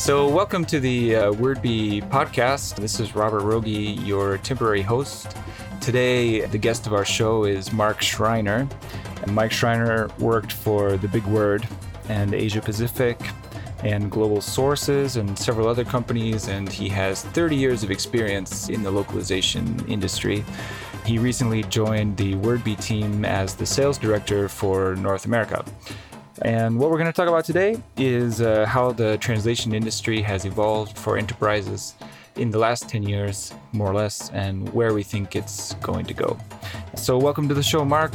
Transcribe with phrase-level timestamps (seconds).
[0.00, 2.76] So, welcome to the uh, WordBee podcast.
[2.76, 5.36] This is Robert Rogie, your temporary host.
[5.82, 8.66] Today, the guest of our show is Mark Schreiner.
[9.20, 11.68] And Mike Schreiner worked for The Big Word
[12.08, 13.20] and Asia Pacific
[13.84, 18.82] and Global Sources and several other companies, and he has 30 years of experience in
[18.82, 20.46] the localization industry.
[21.04, 25.62] He recently joined the WordBee team as the sales director for North America.
[26.42, 30.46] And what we're going to talk about today is uh, how the translation industry has
[30.46, 31.94] evolved for enterprises
[32.36, 36.14] in the last 10 years, more or less, and where we think it's going to
[36.14, 36.38] go.
[36.94, 38.12] So, welcome to the show, Mark.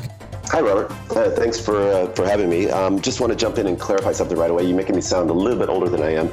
[0.49, 0.91] Hi, Robert.
[1.09, 2.70] Uh, thanks for uh, for having me.
[2.70, 4.63] Um, just want to jump in and clarify something right away.
[4.63, 6.30] You're making me sound a little bit older than I am.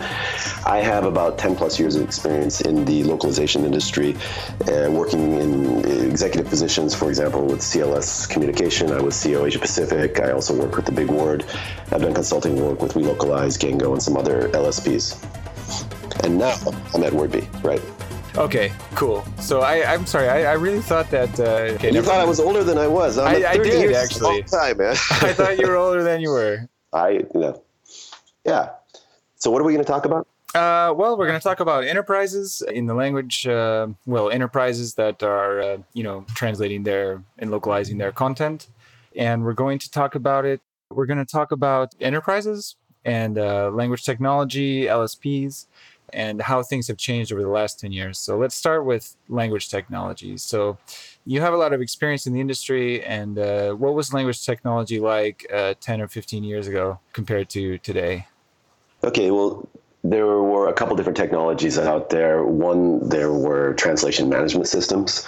[0.67, 4.15] I have about 10 plus years of experience in the localization industry,
[4.69, 8.93] uh, working in executive positions, for example, with CLS Communication.
[8.93, 10.21] I was CEO Asia Pacific.
[10.21, 11.47] I also work with the Big Word.
[11.91, 15.17] I've done consulting work with Welocalize, Gengo, and some other LSPs.
[16.23, 16.55] And now
[16.95, 17.83] I'm at WordBee, right?
[18.37, 19.25] Okay, cool.
[19.41, 20.29] So I, I'm sorry.
[20.29, 21.39] I, I really thought that.
[21.39, 23.19] Uh, okay, you thought I was older than I was.
[23.19, 24.43] I'm I, I did actually.
[24.45, 24.93] Time, man.
[25.11, 26.67] I thought you were older than you were.
[26.95, 27.63] I, you know,
[28.45, 28.71] yeah.
[29.37, 30.27] So what are we going to talk about?
[30.55, 33.47] Uh, well, we're going to talk about enterprises in the language.
[33.47, 38.69] Uh, well, enterprises that are, uh, you know, translating their and localizing their content,
[39.15, 40.63] and we're going to talk about it.
[40.91, 45.67] We're going to talk about enterprises and uh, language technology, LSPs,
[46.13, 48.19] and how things have changed over the last 10 years.
[48.19, 50.37] So let's start with language technology.
[50.37, 50.79] So
[51.25, 55.01] you have a lot of experience in the industry, and uh, what was language technology
[55.01, 58.27] like uh, 10 or 15 years ago compared to today?
[59.05, 59.69] Okay, well,
[60.05, 62.45] there were a couple different technologies out there.
[62.45, 65.25] One, there were translation management systems,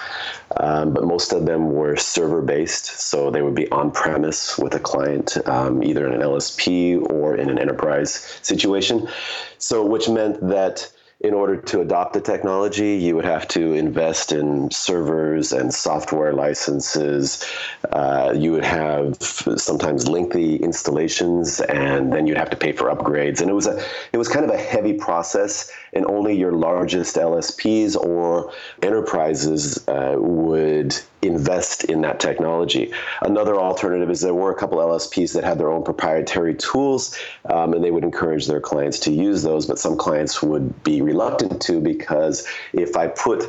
[0.56, 2.86] um, but most of them were server based.
[2.86, 7.36] So they would be on premise with a client, um, either in an LSP or
[7.36, 9.06] in an enterprise situation.
[9.58, 10.90] So, which meant that
[11.24, 16.34] in order to adopt the technology, you would have to invest in servers and software
[16.34, 17.42] licenses.
[17.90, 23.40] Uh, you would have sometimes lengthy installations, and then you'd have to pay for upgrades.
[23.40, 27.16] And it was a it was kind of a heavy process, and only your largest
[27.16, 32.92] LSPs or enterprises uh, would invest in that technology.
[33.22, 37.16] Another alternative is there were a couple LSPs that had their own proprietary tools,
[37.50, 41.00] um, and they would encourage their clients to use those, but some clients would be
[41.00, 43.42] reluctant to because if I put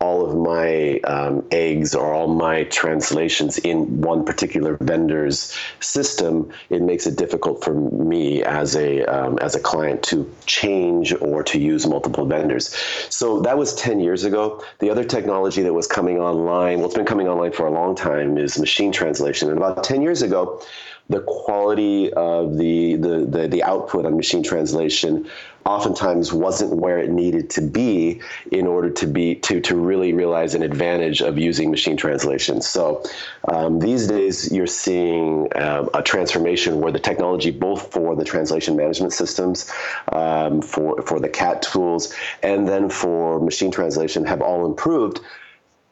[0.00, 6.80] all of my um, eggs or all my translations in one particular vendor's system, it
[6.80, 11.58] makes it difficult for me as a um, as a client to change or to
[11.58, 12.74] use multiple vendors.
[13.10, 14.64] So that was 10 years ago.
[14.78, 17.94] The other technology that was coming online, well, it's been coming online for a long
[17.94, 19.50] time, is machine translation.
[19.50, 20.62] And about 10 years ago,
[21.10, 25.28] the quality of the, the, the, the output on machine translation
[25.66, 30.54] oftentimes wasn't where it needed to be in order to be to to really realize
[30.54, 32.62] an advantage of using machine translation.
[32.62, 33.02] So
[33.46, 38.76] um, these days you're seeing uh, a transformation where the technology, both for the translation
[38.76, 39.70] management systems,
[40.12, 45.20] um, for for the CAT tools, and then for machine translation, have all improved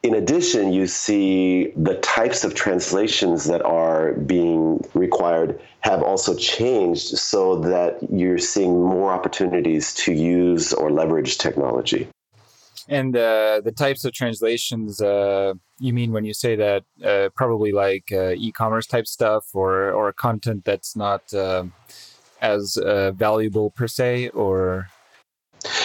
[0.01, 7.17] in addition, you see the types of translations that are being required have also changed
[7.17, 12.07] so that you're seeing more opportunities to use or leverage technology.
[12.87, 17.71] And uh, the types of translations, uh, you mean when you say that, uh, probably
[17.71, 21.65] like uh, e-commerce type stuff, or or content that's not uh,
[22.41, 24.87] as uh, valuable per se, or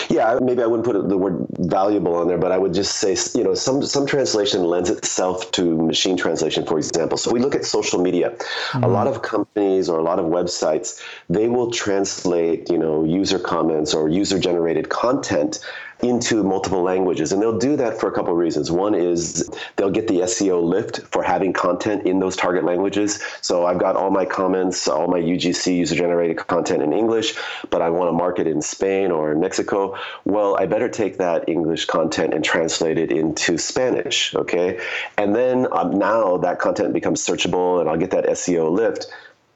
[0.09, 3.17] yeah, maybe I wouldn't put the word valuable on there, but I would just say,
[3.37, 7.19] you know, some some translation lends itself to machine translation, for example.
[7.19, 8.31] So we look at social media.
[8.31, 8.85] Mm-hmm.
[8.85, 13.39] A lot of companies or a lot of websites, they will translate, you know, user
[13.39, 15.61] comments or user generated content
[16.05, 17.33] into multiple languages.
[17.33, 18.71] And they'll do that for a couple of reasons.
[18.71, 23.23] One is they'll get the SEO lift for having content in those target languages.
[23.41, 27.35] So I've got all my comments, all my UGC user generated content in English,
[27.71, 29.97] but I want to market in Spain or Mexico.
[30.25, 34.35] Well, I better take that English content and translate it into Spanish.
[34.35, 34.81] Okay.
[35.17, 39.07] And then um, now that content becomes searchable and I'll get that SEO lift.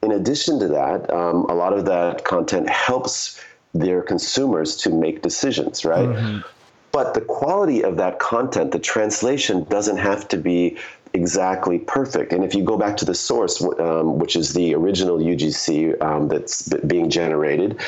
[0.01, 3.39] In addition to that, um, a lot of that content helps
[3.73, 6.09] their consumers to make decisions, right?
[6.09, 6.39] Mm-hmm.
[6.91, 10.77] But the quality of that content, the translation doesn't have to be
[11.13, 12.33] exactly perfect.
[12.33, 16.27] And if you go back to the source, um, which is the original UGC um,
[16.27, 17.79] that's being generated,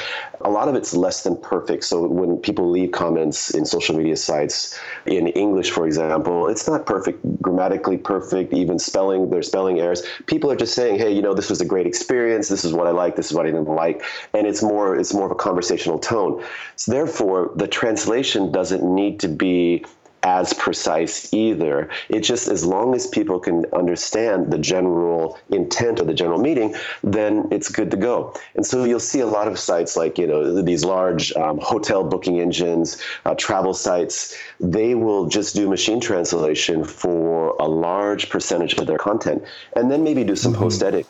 [0.41, 1.83] a lot of it's less than perfect.
[1.83, 6.85] So when people leave comments in social media sites in English, for example, it's not
[6.85, 10.03] perfect, grammatically perfect, even spelling, there's spelling errors.
[10.25, 12.49] People are just saying, hey, you know, this was a great experience.
[12.49, 13.15] This is what I like.
[13.15, 14.03] This is what I didn't like.
[14.33, 16.43] And it's more, it's more of a conversational tone.
[16.75, 19.85] So therefore, the translation doesn't need to be
[20.23, 21.89] as precise either.
[22.09, 26.75] It just as long as people can understand the general intent or the general meaning,
[27.03, 28.33] then it's good to go.
[28.55, 32.03] And so you'll see a lot of sites like you know these large um, hotel
[32.03, 34.37] booking engines, uh, travel sites.
[34.59, 39.43] They will just do machine translation for a large percentage of their content,
[39.75, 40.63] and then maybe do some mm-hmm.
[40.63, 41.07] post edit.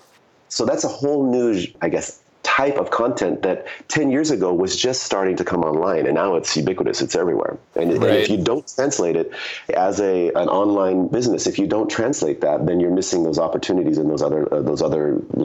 [0.50, 2.21] So that's a whole new, I guess,
[2.62, 6.36] type of content that 10 years ago was just starting to come online and now
[6.36, 7.58] it's ubiquitous it's everywhere.
[7.76, 8.10] And, right.
[8.10, 9.32] and, if you don't translate it
[9.76, 13.98] as a an online business if you don't translate that then you're missing those opportunities
[13.98, 15.04] in those other uh, those other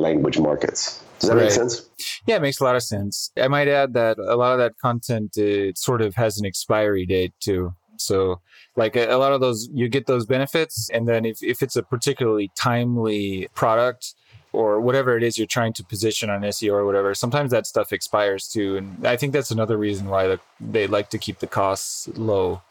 [0.08, 1.02] language markets.
[1.18, 1.44] Does that right.
[1.44, 1.88] make sense?
[2.26, 3.30] Yeah it makes a lot of sense.
[3.46, 7.06] I might add that a lot of that content it sort of has an expiry
[7.06, 7.74] date too.
[7.96, 8.42] So
[8.82, 11.76] like a, a lot of those you get those benefits and then if, if it's
[11.76, 14.14] a particularly timely product
[14.52, 17.93] or whatever it is you're trying to position on SEO or whatever, sometimes that stuff
[17.93, 18.76] expires too.
[18.76, 22.62] And I think that's another reason why the, they like to keep the costs low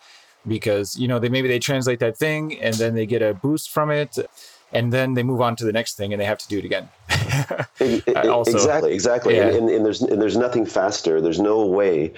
[0.48, 3.72] because, you know, they maybe they translate that thing and then they get a boost
[3.72, 4.18] from it
[4.72, 6.66] and then they move on to the next thing and they have to do it
[6.66, 6.89] again.
[8.30, 9.36] also, exactly, exactly.
[9.36, 9.48] Yeah.
[9.48, 11.21] And, and, and, there's and there's nothing faster.
[11.21, 12.13] There's no way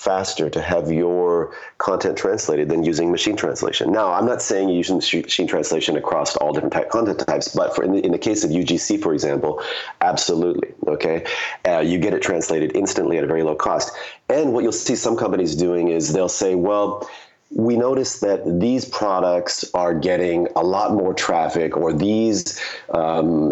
[0.00, 3.92] faster to have your content translated than using machine translation.
[3.92, 7.84] Now, I'm not saying using machine translation across all different type content types, but for
[7.84, 9.62] in the, in the case of UGC, for example,
[10.00, 10.72] absolutely.
[10.86, 11.26] Okay,
[11.68, 13.92] uh, you get it translated instantly at a very low cost.
[14.30, 17.06] And what you'll see some companies doing is they'll say, well
[17.52, 22.60] we notice that these products are getting a lot more traffic, or these
[22.90, 23.50] um,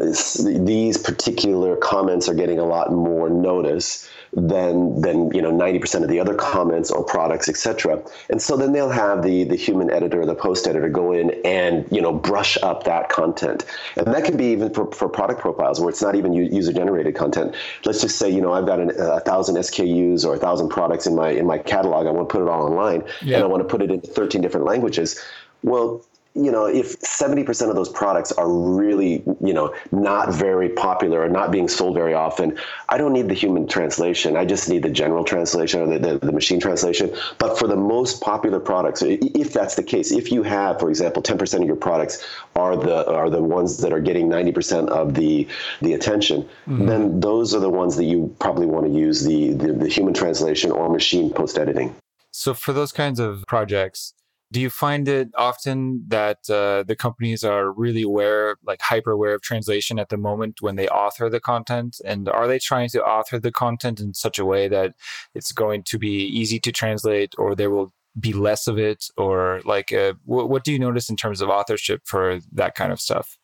[0.64, 6.08] these particular comments are getting a lot more notice than than you know 90% of
[6.08, 10.26] the other comments or products etc and so then they'll have the the human editor
[10.26, 13.64] the post editor go in and you know brush up that content.
[13.96, 17.14] And that can be even for, for product profiles where it's not even user generated
[17.14, 17.54] content.
[17.84, 21.06] Let's just say you know i've got an, a thousand skus or a thousand products
[21.06, 22.06] in my in my catalog.
[22.06, 23.36] I want to put it all online yeah.
[23.36, 25.20] and i want to put it in 13 different languages
[25.62, 26.05] well
[26.38, 31.29] you know, if 70% of those products are really, you know, not very popular or
[31.29, 32.56] not being sold very often,
[32.88, 34.37] I don't need the human translation.
[34.37, 37.12] I just need the general translation or the, the, the, machine translation.
[37.38, 41.23] But for the most popular products, if that's the case, if you have, for example,
[41.23, 42.25] 10% of your products
[42.55, 45.49] are the are the ones that are getting 90% of the
[45.81, 46.87] the attention, mm-hmm.
[46.87, 50.14] then those are the ones that you probably want to use the, the, the human
[50.14, 51.94] translation or machine post editing.
[52.38, 54.14] So for those kinds of projects,
[54.52, 59.35] do you find it often that uh, the companies are really aware, like hyper aware
[59.35, 62.00] of translation at the moment when they author the content?
[62.05, 64.94] And are they trying to author the content in such a way that
[65.35, 69.06] it's going to be easy to translate or there will be less of it?
[69.17, 72.93] Or like, uh, what, what do you notice in terms of authorship for that kind
[72.93, 73.37] of stuff?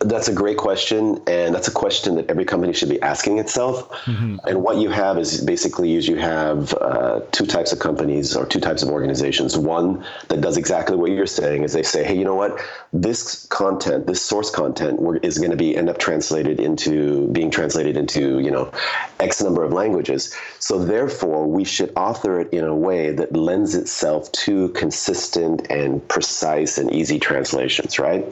[0.00, 3.90] That's a great question, and that's a question that every company should be asking itself.
[4.04, 4.36] Mm-hmm.
[4.46, 8.44] And what you have is basically is you have uh, two types of companies or
[8.44, 9.56] two types of organizations.
[9.56, 12.60] One that does exactly what you're saying is they say, hey, you know what,
[12.92, 17.96] this content, this source content, is going to be end up translated into being translated
[17.96, 18.70] into you know
[19.18, 20.34] X number of languages.
[20.58, 26.06] So therefore, we should author it in a way that lends itself to consistent and
[26.06, 28.22] precise and easy translations, right?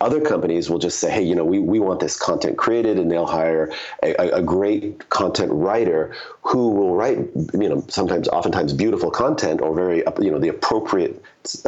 [0.00, 3.10] Other companies will just say, hey, you know, we, we want this content created, and
[3.10, 3.70] they'll hire
[4.02, 7.18] a, a, great content writer who will write,
[7.52, 11.22] you know, sometimes, oftentimes beautiful content or very, you know, the appropriate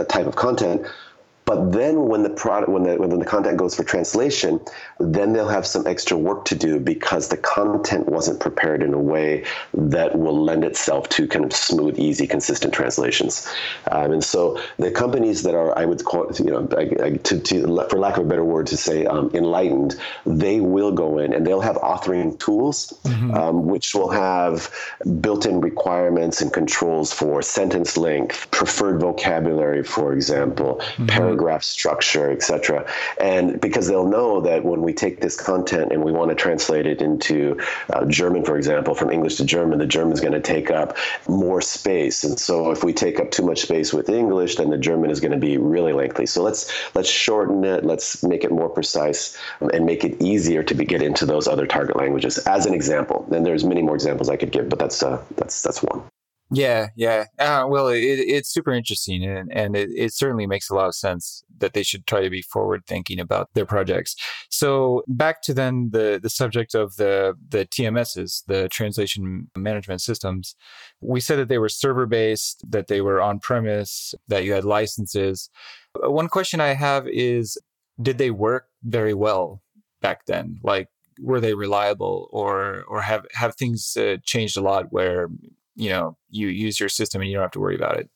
[0.08, 0.86] type of content
[1.44, 4.60] but then when the product, when the when the content goes for translation,
[5.00, 8.98] then they'll have some extra work to do because the content wasn't prepared in a
[8.98, 9.44] way
[9.74, 13.48] that will lend itself to kind of smooth, easy, consistent translations.
[13.90, 17.98] Um, and so the companies that are, I would call, you know, to, to for
[17.98, 21.60] lack of a better word, to say um, enlightened, they will go in and they'll
[21.60, 23.34] have authoring tools, mm-hmm.
[23.34, 24.72] um, which will have
[25.20, 32.86] built-in requirements and controls for sentence length, preferred vocabulary, for example, mm-hmm paragraph structure, etc.
[33.20, 36.86] And because they'll know that when we take this content and we want to translate
[36.86, 37.58] it into
[37.92, 40.96] uh, German, for example, from English to German, the German is going to take up
[41.28, 42.24] more space.
[42.24, 45.20] And so if we take up too much space with English, then the German is
[45.20, 46.26] going to be really lengthy.
[46.26, 47.84] So let's let's shorten it.
[47.84, 51.66] Let's make it more precise and make it easier to be, get into those other
[51.66, 52.38] target languages.
[52.38, 55.62] As an example, and there's many more examples I could give, but that's uh, that's
[55.62, 56.02] that's one.
[56.54, 57.26] Yeah, yeah.
[57.38, 60.94] Uh, well, it, it's super interesting, and, and it, it certainly makes a lot of
[60.94, 64.14] sense that they should try to be forward thinking about their projects.
[64.50, 70.54] So back to then the the subject of the the TMSs, the translation management systems.
[71.00, 74.64] We said that they were server based, that they were on premise, that you had
[74.64, 75.48] licenses.
[76.04, 77.56] Uh, one question I have is,
[78.00, 79.62] did they work very well
[80.02, 80.58] back then?
[80.62, 85.28] Like, were they reliable, or or have have things uh, changed a lot where
[85.76, 88.08] you know you use your system and you don't have to worry about it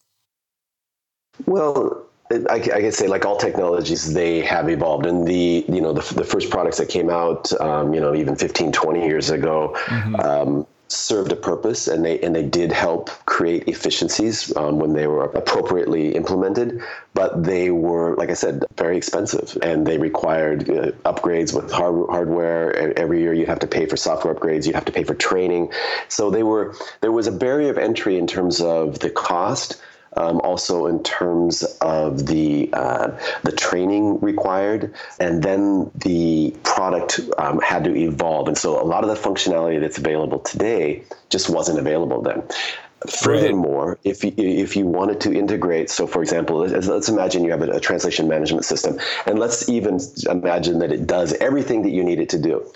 [1.47, 5.93] well I, I can say like all technologies they have evolved and the you know
[5.93, 9.77] the, the first products that came out um, you know even 15 20 years ago
[9.87, 10.17] mm-hmm.
[10.17, 15.07] um, served a purpose and they and they did help create efficiencies um, when they
[15.07, 16.81] were appropriately implemented
[17.13, 22.09] but they were like i said very expensive and they required uh, upgrades with hard,
[22.09, 22.99] hardware.
[22.99, 25.73] Every year you have to pay for software upgrades you have to pay for training.
[26.09, 29.81] So they were there was a barrier of entry in terms of the cost
[30.17, 37.61] um, also in terms of the uh, the training required, and then the product um,
[37.61, 38.49] had to evolve.
[38.49, 42.43] And so a lot of the functionality that's available today just wasn't available then.
[43.11, 47.51] Furthermore, if you, if you wanted to integrate, so for example, let's, let's imagine you
[47.51, 51.91] have a, a, translation management system, and let's even imagine that it does everything that
[51.91, 52.67] you need it to do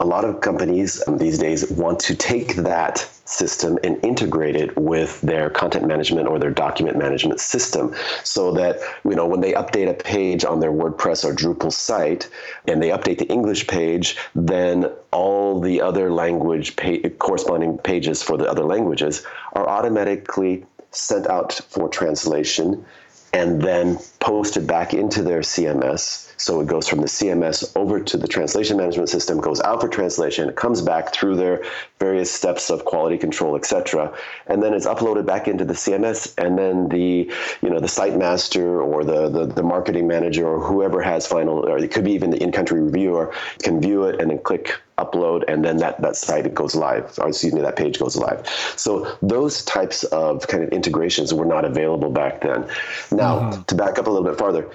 [0.00, 4.76] a lot of companies um, these days want to take that system and integrate it
[4.76, 9.52] with their content management or their document management system so that you know when they
[9.52, 12.28] update a page on their WordPress or Drupal site
[12.66, 18.36] and they update the English page then all the other language pa- corresponding pages for
[18.36, 22.84] the other languages are automatically sent out for translation
[23.32, 28.18] and then posted back into their CMS so it goes from the CMS over to
[28.18, 31.64] the translation management system, goes out for translation, it comes back through their
[31.98, 34.14] various steps of quality control, etc.,
[34.46, 37.32] and then it's uploaded back into the CMS, and then the
[37.62, 41.66] you know the site master or the, the the, marketing manager or whoever has final,
[41.66, 43.32] or it could be even the in-country reviewer
[43.62, 47.28] can view it and then click upload and then that, that site goes live or
[47.28, 48.46] excuse me that page goes live
[48.76, 52.62] so those types of kind of integrations were not available back then
[53.10, 53.62] now mm-hmm.
[53.62, 54.70] to back up a little bit farther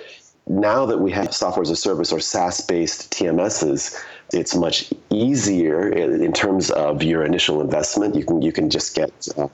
[0.50, 3.96] now that we have software as a service or SaaS based TMSs,
[4.34, 8.16] it's much easier in terms of your initial investment.
[8.16, 9.50] You can you can just get um,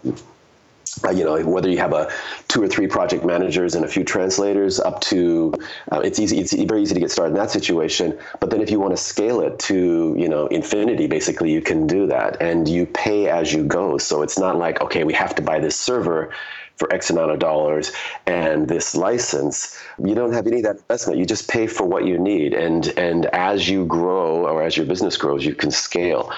[1.04, 2.10] uh, you know whether you have a
[2.48, 5.54] two or three project managers and a few translators up to
[5.92, 8.18] uh, it's easy it's very easy to get started in that situation.
[8.40, 11.88] But then if you want to scale it to you know infinity basically you can
[11.88, 12.42] do that.
[12.42, 13.98] And you pay as you go.
[13.98, 16.32] So it's not like okay we have to buy this server
[16.76, 17.92] for X amount of dollars
[18.26, 21.20] and this license, you don't have any of that investment.
[21.20, 22.54] You just pay for what you need.
[22.54, 26.32] And, and as you grow or as your business grows, you can scale.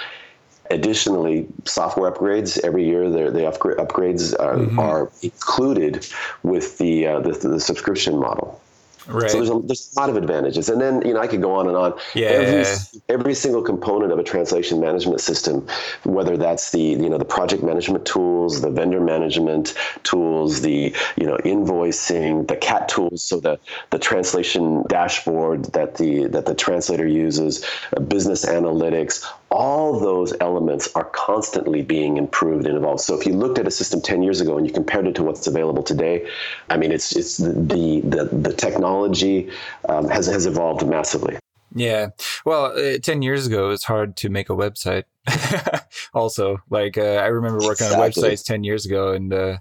[0.70, 3.10] Additionally, software upgrades every year.
[3.10, 4.80] The upgrade, upgrades are, mm-hmm.
[4.80, 6.06] are, included
[6.44, 8.62] with the, uh, the, the subscription model.
[9.08, 9.30] Right.
[9.32, 11.56] So there's a, there's a lot of advantages, and then you know I could go
[11.56, 11.94] on and on.
[12.14, 12.28] Yeah.
[12.28, 12.66] Every,
[13.10, 15.66] every single component of a translation management system,
[16.04, 21.26] whether that's the you know the project management tools, the vendor management tools, the you
[21.26, 23.60] know invoicing, the CAT tools, so the
[23.92, 30.90] the translation dashboard that the that the translator uses, uh, business analytics, all those elements
[30.96, 33.02] are constantly being improved and evolved.
[33.02, 35.24] So if you looked at a system 10 years ago and you compared it to
[35.24, 36.28] what's available today,
[36.70, 39.50] I mean, it's it's the the, the technology
[39.88, 41.38] um, has has evolved massively.
[41.74, 42.10] Yeah.
[42.46, 45.04] Well, uh, 10 years ago, it's hard to make a website.
[46.14, 48.04] also, like uh, I remember working exactly.
[48.04, 49.12] on websites 10 years ago.
[49.14, 49.58] And uh,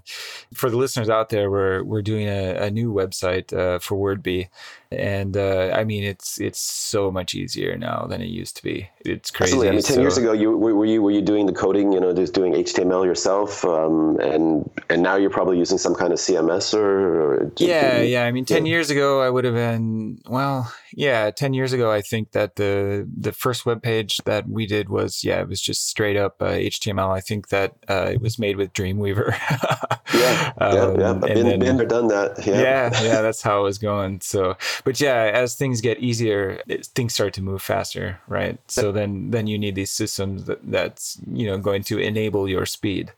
[0.53, 4.47] for the listeners out there, we're, we're doing a, a new website uh, for WordBee
[4.91, 8.89] and uh, I mean it's it's so much easier now than it used to be.
[9.01, 9.51] It's crazy.
[9.51, 9.69] Absolutely.
[9.69, 11.91] I mean, ten so, years ago, you were you were you doing the coding?
[11.91, 16.13] You know, just doing HTML yourself, um, and and now you're probably using some kind
[16.13, 17.33] of CMS or.
[17.33, 18.23] or yeah, yeah.
[18.23, 18.71] I mean, ten yeah.
[18.71, 20.71] years ago, I would have been well.
[20.93, 24.89] Yeah, ten years ago, I think that the the first web page that we did
[24.89, 27.09] was yeah, it was just straight up uh, HTML.
[27.09, 29.35] I think that uh, it was made with Dreamweaver.
[30.13, 31.11] yeah, um, yeah, yeah.
[31.11, 32.45] I've been, then, been there, done that.
[32.45, 32.61] Yeah.
[32.61, 33.21] yeah, yeah.
[33.21, 34.21] That's how it was going.
[34.21, 38.57] So but yeah, as things get easier, it, things start to move faster, right?
[38.67, 42.65] So then then you need these systems that that's you know going to enable your
[42.65, 43.11] speed.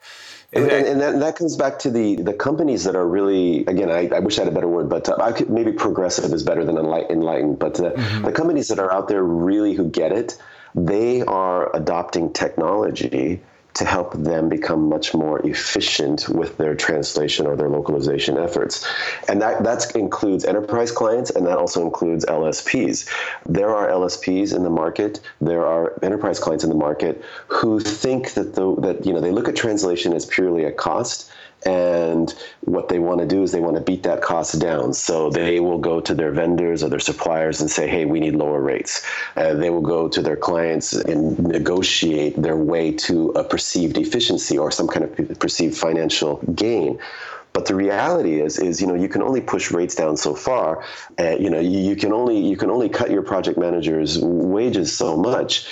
[0.52, 3.66] And, and, and, that, and, that, comes back to the the companies that are really
[3.66, 6.34] again I, I wish I had a better word but uh, I could maybe progressive
[6.34, 8.26] is better than enlightened but uh, mm-hmm.
[8.26, 10.42] the companies that are out there really who get it
[10.76, 13.42] they are adopting technology
[13.76, 18.86] to help them become much more efficient with their translation or their localization efforts.
[19.28, 23.08] And that, that includes enterprise clients and that also includes LSPs.
[23.46, 28.34] There are LSPs in the market, there are enterprise clients in the market who think
[28.34, 31.32] that the, that you know they look at translation as purely a cost
[31.66, 34.94] And what they want to do is they want to beat that cost down.
[34.94, 38.36] So they will go to their vendors or their suppliers and say, hey, we need
[38.36, 39.06] lower rates.
[39.36, 44.58] Uh, they will go to their clients and negotiate their way to a perceived efficiency
[44.58, 47.00] or some kind of perceived financial gain.
[47.52, 50.84] But the reality is, is you know, you can only push rates down so far.
[51.20, 54.96] Uh, you know, you, you can only you can only cut your project managers' wages
[54.96, 55.68] so much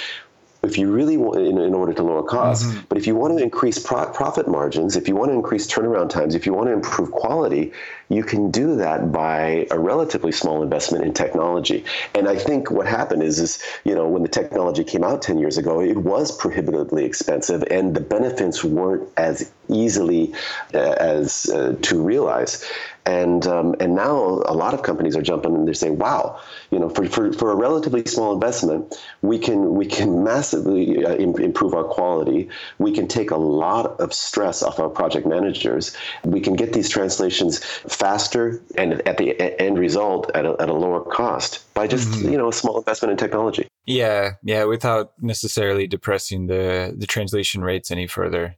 [0.67, 2.79] if you really want in, in order to lower costs mm-hmm.
[2.89, 6.09] but if you want to increase pro- profit margins if you want to increase turnaround
[6.09, 7.71] times if you want to improve quality
[8.09, 11.83] you can do that by a relatively small investment in technology
[12.15, 15.37] and i think what happened is is you know when the technology came out 10
[15.37, 20.33] years ago it was prohibitively expensive and the benefits weren't as easily
[20.73, 22.63] uh, as uh, to realize
[23.07, 26.77] and um, and now a lot of companies are jumping and they're saying, "Wow, you
[26.77, 31.73] know, for, for, for a relatively small investment, we can we can massively uh, improve
[31.73, 32.49] our quality.
[32.79, 35.95] We can take a lot of stress off our project managers.
[36.25, 37.63] We can get these translations
[37.97, 42.31] faster and at the end result at a, at a lower cost by just mm-hmm.
[42.31, 47.63] you know a small investment in technology." Yeah, yeah, without necessarily depressing the the translation
[47.63, 48.55] rates any further.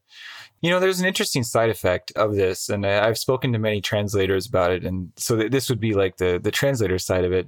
[0.62, 4.46] You know, there's an interesting side effect of this, and I've spoken to many translators
[4.46, 4.84] about it.
[4.84, 7.48] And so this would be like the the translator side of it,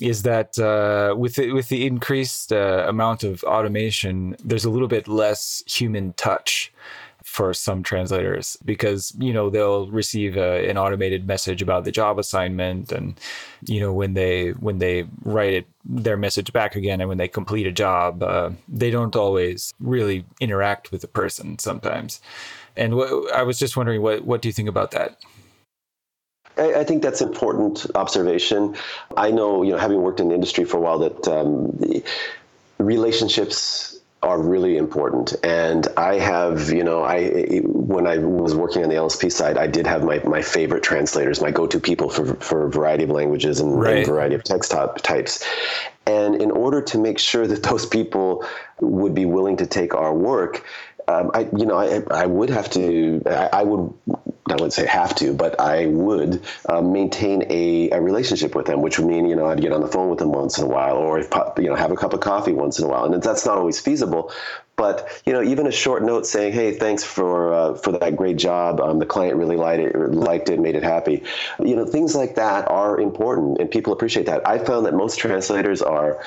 [0.00, 4.86] is that uh, with the, with the increased uh, amount of automation, there's a little
[4.86, 6.72] bit less human touch
[7.34, 12.16] for some translators because you know they'll receive a, an automated message about the job
[12.16, 13.18] assignment and
[13.66, 17.26] you know when they when they write it their message back again and when they
[17.26, 22.20] complete a job uh, they don't always really interact with the person sometimes
[22.76, 25.18] and wh- i was just wondering what what do you think about that
[26.56, 28.76] I, think that's important observation.
[29.16, 31.76] I know, you know, having worked in the industry for a while, that um,
[32.78, 33.93] relationships
[34.24, 35.34] are really important.
[35.44, 39.66] And I have, you know, I when I was working on the LSP side, I
[39.66, 43.60] did have my, my favorite translators, my go-to people for for a variety of languages
[43.60, 43.98] and, right.
[43.98, 45.44] and variety of text top, types.
[46.06, 48.44] And in order to make sure that those people
[48.80, 50.64] would be willing to take our work,
[51.06, 53.92] um, I, you know, I, I would have to, I, I would
[54.46, 58.82] I wouldn't say have to, but I would uh, maintain a, a, relationship with them,
[58.82, 60.66] which would mean, you know, I'd get on the phone with them once in a
[60.66, 63.04] while or, if, you know, have a cup of coffee once in a while.
[63.06, 64.30] And that's not always feasible.
[64.76, 68.36] But, you know, even a short note saying, hey, thanks for uh, for that great
[68.36, 68.80] job.
[68.80, 71.22] Um, the client really liked it, liked it, made it happy.
[71.60, 74.46] You know, things like that are important and people appreciate that.
[74.46, 76.20] I found that most translators are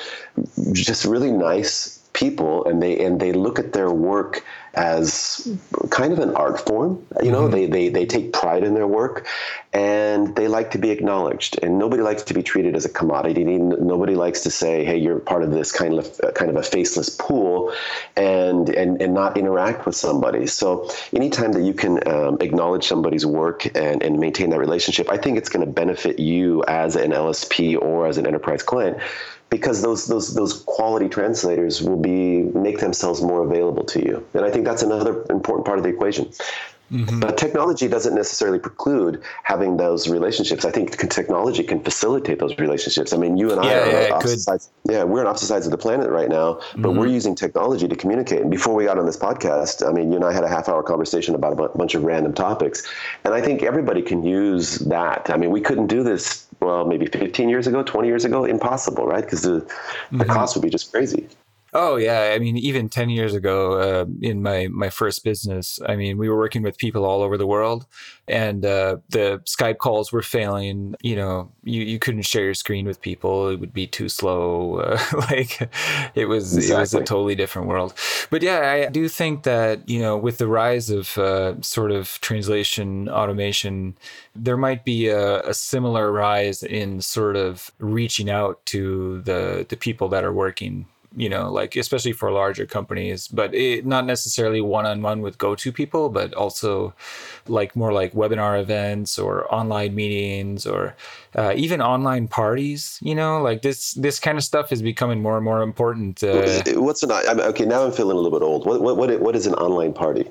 [0.72, 4.44] just really nice people and they and they look at their work
[4.78, 5.58] as
[5.90, 7.04] kind of an art form.
[7.22, 7.52] You know, mm-hmm.
[7.52, 9.26] they, they, they take pride in their work
[9.72, 11.58] and they like to be acknowledged.
[11.62, 13.44] And nobody likes to be treated as a commodity.
[13.44, 17.10] Nobody likes to say, hey, you're part of this kind of kind of a faceless
[17.10, 17.72] pool
[18.16, 20.46] and, and, and not interact with somebody.
[20.46, 25.16] So anytime that you can um, acknowledge somebody's work and, and maintain that relationship, I
[25.16, 28.98] think it's going to benefit you as an LSP or as an enterprise client
[29.50, 34.44] because those those those quality translators will be make themselves more available to you and
[34.44, 36.30] i think that's another important part of the equation
[36.90, 37.20] Mm-hmm.
[37.20, 40.64] But technology doesn't necessarily preclude having those relationships.
[40.64, 43.12] I think technology can facilitate those relationships.
[43.12, 44.70] I mean, you and I yeah, are yeah, opposite sides.
[44.88, 46.98] Yeah, we're on opposite sides of the planet right now, but mm-hmm.
[46.98, 48.40] we're using technology to communicate.
[48.40, 50.68] And before we got on this podcast, I mean, you and I had a half
[50.68, 52.90] hour conversation about a bunch of random topics.
[53.24, 55.28] And I think everybody can use that.
[55.28, 59.06] I mean, we couldn't do this, well, maybe 15 years ago, 20 years ago, impossible,
[59.06, 59.24] right?
[59.24, 60.18] Because the, mm-hmm.
[60.18, 61.28] the cost would be just crazy.
[61.74, 65.96] Oh yeah, I mean, even ten years ago, uh, in my my first business, I
[65.96, 67.86] mean, we were working with people all over the world,
[68.26, 70.94] and uh, the Skype calls were failing.
[71.02, 74.78] You know, you, you couldn't share your screen with people; it would be too slow.
[74.78, 74.98] Uh,
[75.30, 75.68] like
[76.14, 76.76] it was exactly.
[76.76, 77.92] it was a totally different world.
[78.30, 82.18] But yeah, I do think that you know, with the rise of uh, sort of
[82.22, 83.98] translation automation,
[84.34, 89.76] there might be a, a similar rise in sort of reaching out to the the
[89.76, 90.86] people that are working
[91.18, 95.36] you know, like especially for larger companies, but it, not necessarily one on one with
[95.36, 96.94] go to people, but also
[97.48, 100.94] like more like webinar events or online meetings or
[101.34, 103.00] uh, even online parties.
[103.02, 106.22] You know, like this this kind of stuff is becoming more and more important.
[106.22, 107.64] Uh, What's an I okay?
[107.64, 108.64] Now I'm feeling a little bit old.
[108.64, 110.30] What what what, what is an online party?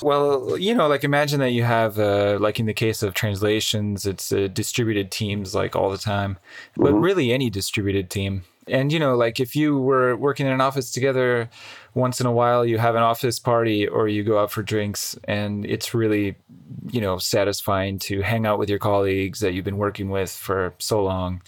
[0.00, 4.06] Well, you know, like imagine that you have uh, like in the case of translations,
[4.06, 6.38] it's uh, distributed teams like all the time,
[6.76, 7.00] but mm-hmm.
[7.00, 10.90] really any distributed team and you know like if you were working in an office
[10.90, 11.48] together
[11.94, 15.18] once in a while you have an office party or you go out for drinks
[15.24, 16.36] and it's really
[16.90, 20.74] you know satisfying to hang out with your colleagues that you've been working with for
[20.78, 21.42] so long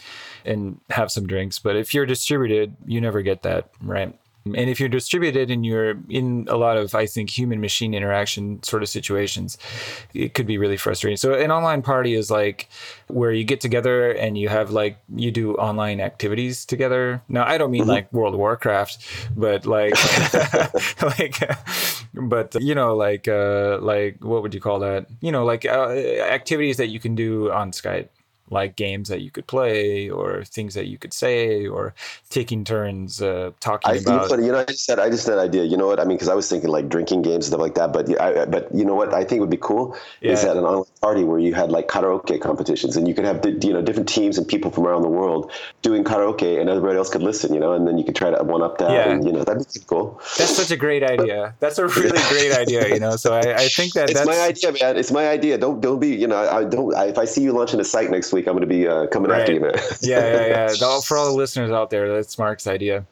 [0.44, 1.60] and have some drinks.
[1.60, 5.94] But if you're distributed you never get that right And if you're distributed and you're
[6.08, 9.56] in a lot of, I think, human machine interaction sort of situations,
[10.14, 11.16] it could be really frustrating.
[11.16, 12.68] So, an online party is like
[13.08, 17.22] where you get together and you have like, you do online activities together.
[17.28, 17.90] Now, I don't mean mm-hmm.
[17.90, 18.98] like World of Warcraft,
[19.36, 19.94] but like,
[21.02, 21.38] like,
[22.14, 25.06] but you know, like, uh, like, what would you call that?
[25.20, 28.08] You know, like uh, activities that you can do on Skype
[28.50, 31.94] like games that you could play or things that you could say or
[32.28, 34.30] taking turns uh, talking I, about.
[34.30, 35.64] You know, I just said I just had an idea.
[35.64, 36.16] You know what I mean?
[36.16, 37.92] Because I was thinking like drinking games and stuff like that.
[37.92, 40.32] But I, but you know what I think would be cool yeah.
[40.32, 43.44] is at an online party where you had like karaoke competitions and you could have
[43.44, 45.50] you know different teams and people from around the world
[45.82, 47.54] doing karaoke and everybody else could listen.
[47.54, 48.90] You know, and then you could try to one up that.
[48.90, 49.10] Yeah.
[49.10, 50.20] And, you know, that'd be cool.
[50.38, 51.54] That's such a great idea.
[51.60, 52.88] That's a really great idea.
[52.88, 54.26] You know, so I, I think that it's that's...
[54.26, 54.96] my idea, man.
[54.96, 55.58] It's my idea.
[55.58, 58.10] Don't don't be you know I don't I, if I see you launching a site
[58.10, 59.40] next week, I'm going to be uh, coming right.
[59.40, 59.60] after you.
[59.60, 59.72] Man.
[60.02, 61.00] yeah, yeah, yeah.
[61.04, 63.06] For all the listeners out there, that's Mark's idea.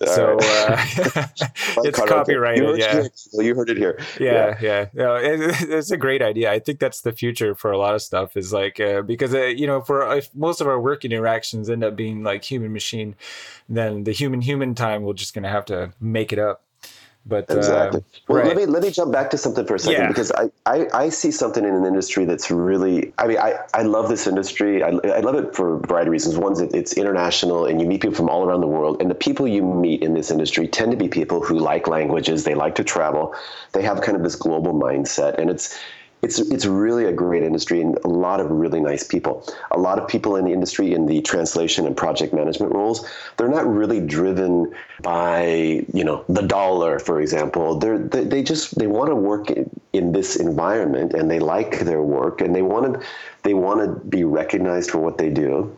[0.00, 1.16] All so right.
[1.16, 1.26] uh,
[1.84, 2.64] it's copyrighted.
[2.64, 3.98] You yeah, well, you heard it here.
[4.20, 4.86] Yeah, yeah.
[4.94, 5.18] yeah.
[5.18, 6.50] it, it's a great idea.
[6.50, 8.36] I think that's the future for a lot of stuff.
[8.36, 11.84] Is like uh, because uh, you know, for if most of our work interactions end
[11.84, 13.14] up being like human machine,
[13.68, 16.62] then the human human time we're just going to have to make it up.
[17.28, 18.00] But exactly.
[18.00, 18.46] Uh, well, right.
[18.46, 20.08] let me let me jump back to something for a second yeah.
[20.08, 23.12] because I, I, I see something in an industry that's really.
[23.18, 24.82] I mean, I, I love this industry.
[24.82, 26.36] I, I love it for a variety of reasons.
[26.36, 29.02] One's One, it's international, and you meet people from all around the world.
[29.02, 32.44] And the people you meet in this industry tend to be people who like languages.
[32.44, 33.34] They like to travel.
[33.72, 35.76] They have kind of this global mindset, and it's
[36.22, 39.46] it's it's really a great industry and a lot of really nice people.
[39.70, 43.48] A lot of people in the industry in the translation and project management roles, they're
[43.48, 47.78] not really driven by you know the dollar, for example.
[47.78, 49.70] They're they, they just they want to work in,
[50.12, 53.06] this environment and they like their work and they want to
[53.42, 55.74] they want to be recognized for what they do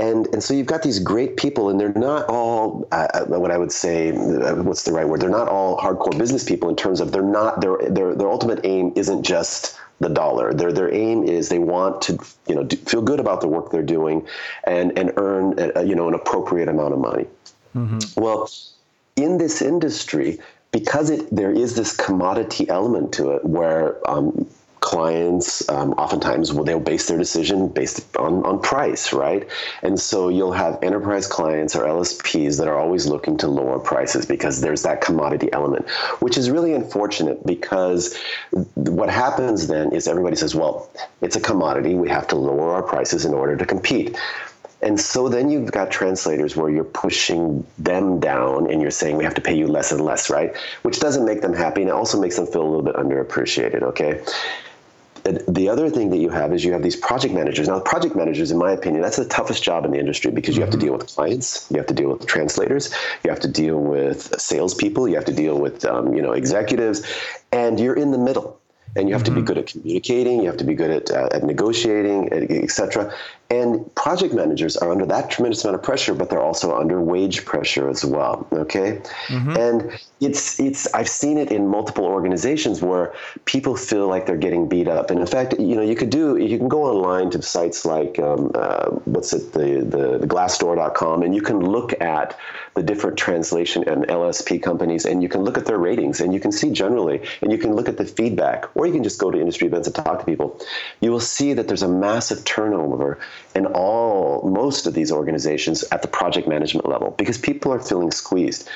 [0.00, 3.50] and and so you've got these great people, and they're not all uh, uh, what
[3.50, 4.10] I would say.
[4.10, 5.20] Uh, what's the right word?
[5.20, 8.60] They're not all hardcore business people in terms of they're not their their their ultimate
[8.64, 10.54] aim isn't just the dollar.
[10.54, 13.70] Their their aim is they want to you know do, feel good about the work
[13.70, 14.26] they're doing,
[14.64, 17.26] and and earn a, you know an appropriate amount of money.
[17.76, 18.20] Mm-hmm.
[18.20, 18.50] Well,
[19.16, 20.38] in this industry,
[20.72, 24.48] because it there is this commodity element to it, where um,
[24.80, 29.46] clients um, oftentimes will they'll base their decision based on, on price right
[29.82, 34.24] and so you'll have enterprise clients or lsps that are always looking to lower prices
[34.24, 35.88] because there's that commodity element
[36.20, 38.18] which is really unfortunate because
[38.74, 40.90] what happens then is everybody says well
[41.20, 44.16] it's a commodity we have to lower our prices in order to compete
[44.82, 49.24] and so then you've got translators where you're pushing them down and you're saying we
[49.24, 50.56] have to pay you less and less, right?
[50.82, 53.82] Which doesn't make them happy and it also makes them feel a little bit underappreciated,
[53.82, 54.22] okay?
[55.24, 57.68] The other thing that you have is you have these project managers.
[57.68, 60.62] Now, project managers, in my opinion, that's the toughest job in the industry because you
[60.62, 60.86] have to mm-hmm.
[60.86, 62.92] deal with clients, you have to deal with translators,
[63.24, 67.02] you have to deal with salespeople, you have to deal with um, you know executives,
[67.52, 68.59] and you're in the middle.
[68.96, 69.26] And you have mm-hmm.
[69.26, 69.46] to be mm-hmm.
[69.46, 73.12] good at communicating, you have to be good at, uh, at negotiating, etc.
[73.50, 77.44] And project managers are under that tremendous amount of pressure, but they're also under wage
[77.44, 78.46] pressure as well.
[78.52, 79.56] Okay, mm-hmm.
[79.56, 83.12] and it's it's I've seen it in multiple organizations where
[83.46, 85.10] people feel like they're getting beat up.
[85.10, 88.20] And in fact, you know, you could do you can go online to sites like
[88.20, 92.38] um, uh, what's it the, the the Glassdoor.com, and you can look at
[92.74, 96.38] the different translation and LSP companies, and you can look at their ratings, and you
[96.38, 99.30] can see generally, and you can look at the feedback, or you can just go
[99.30, 100.58] to industry events and talk to people.
[101.02, 103.18] You will see that there's a massive turnover
[103.54, 108.10] in all most of these organizations at the project management level because people are feeling
[108.10, 108.70] squeezed.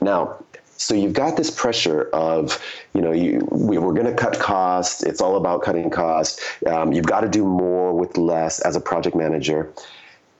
[0.00, 0.42] Now,
[0.78, 2.58] so you've got this pressure of,
[2.94, 5.02] you know, you, we, are going to cut costs.
[5.02, 6.42] It's all about cutting costs.
[6.66, 9.74] Um, you've got to do more with less as a project manager,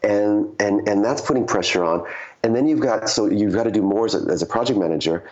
[0.02, 2.06] and and and that's putting pressure on.
[2.42, 4.78] And then you've got so you've got to do more as a, as a project
[4.78, 5.30] manager,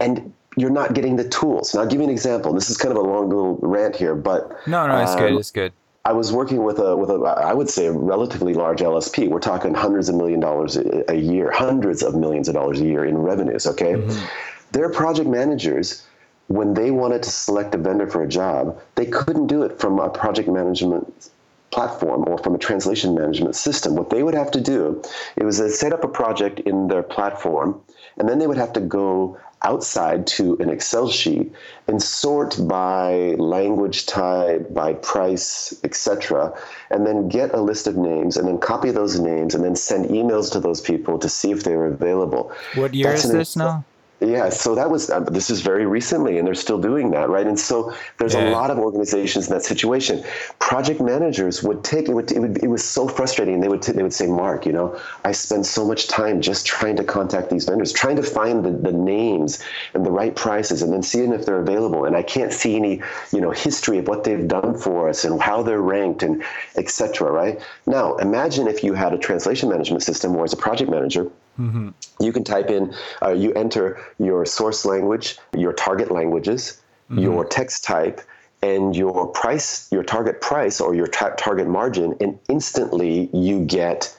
[0.00, 1.74] and you're not getting the tools.
[1.74, 2.52] Now, I'll give you an example.
[2.52, 5.32] This is kind of a long little rant here, but no, no, it's um, good.
[5.34, 5.72] It's good.
[6.04, 9.28] I was working with a with a I would say a relatively large LSP.
[9.28, 13.04] We're talking hundreds of million dollars a, year, hundreds of millions of dollars a year
[13.04, 13.66] in revenues.
[13.66, 14.24] Okay, mm-hmm.
[14.72, 16.06] their project managers,
[16.46, 19.98] when they wanted to select a vendor for a job, they couldn't do it from
[19.98, 21.30] a project management
[21.76, 23.96] platform or from a translation management system.
[23.96, 25.02] What they would have to do,
[25.36, 27.78] it was to set up a project in their platform,
[28.16, 31.52] and then they would have to go outside to an Excel sheet
[31.86, 36.52] and sort by language type, by price, etc.,
[36.90, 40.06] and then get a list of names and then copy those names and then send
[40.06, 42.52] emails to those people to see if they were available.
[42.74, 43.84] What year That's is this now?
[44.20, 47.46] Yeah, so that was uh, this is very recently, and they're still doing that, right?
[47.46, 48.48] And so there's yeah.
[48.48, 50.24] a lot of organizations in that situation.
[50.58, 52.14] Project managers would take it.
[52.14, 53.60] Would, it, would, it was so frustrating.
[53.60, 56.64] They would t- they would say, Mark, you know, I spend so much time just
[56.64, 60.80] trying to contact these vendors, trying to find the, the names and the right prices,
[60.80, 62.06] and then seeing if they're available.
[62.06, 63.02] And I can't see any,
[63.34, 66.42] you know, history of what they've done for us and how they're ranked and
[66.76, 67.30] etc.
[67.30, 71.30] Right now, imagine if you had a translation management system, or as a project manager
[71.58, 71.90] Mm-hmm.
[72.20, 77.22] You can type in, uh, you enter your source language, your target languages, mm-hmm.
[77.22, 78.20] your text type,
[78.62, 84.16] and your price, your target price or your ta- target margin, and instantly you get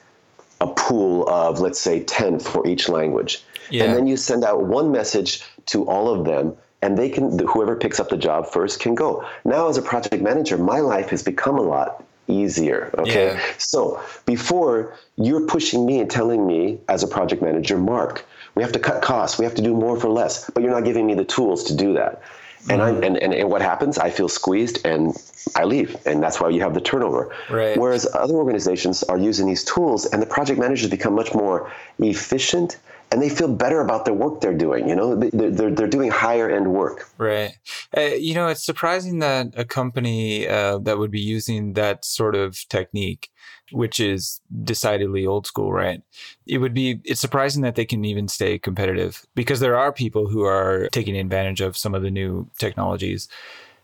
[0.62, 3.43] a pool of, let's say, 10 for each language.
[3.69, 3.84] Yeah.
[3.84, 7.76] And then you send out one message to all of them and they can whoever
[7.76, 11.23] picks up the job first can go now as a project manager my life has
[11.23, 12.93] become a lot easier.
[12.97, 13.33] Okay.
[13.33, 13.41] Yeah.
[13.57, 18.71] So before you're pushing me and telling me as a project manager, Mark, we have
[18.73, 19.37] to cut costs.
[19.37, 21.75] We have to do more for less, but you're not giving me the tools to
[21.75, 22.21] do that.
[22.69, 23.03] And, mm-hmm.
[23.03, 23.97] and, and, and what happens?
[23.97, 25.15] I feel squeezed and
[25.55, 25.95] I leave.
[26.05, 27.33] And that's why you have the turnover.
[27.49, 27.77] Right.
[27.77, 32.77] Whereas other organizations are using these tools and the project managers become much more efficient
[33.11, 34.87] and they feel better about the work they're doing.
[34.89, 37.09] You know, they're, they're, they're doing higher end work.
[37.17, 37.57] Right.
[37.95, 42.35] Uh, you know, it's surprising that a company uh, that would be using that sort
[42.35, 43.29] of technique,
[43.71, 46.01] which is decidedly old school, right?
[46.45, 50.27] It would be, it's surprising that they can even stay competitive because there are people
[50.27, 53.29] who are taking advantage of some of the new technologies.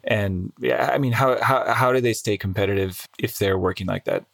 [0.03, 4.03] And yeah, I mean, how, how, how do they stay competitive if they're working like
[4.03, 4.25] that?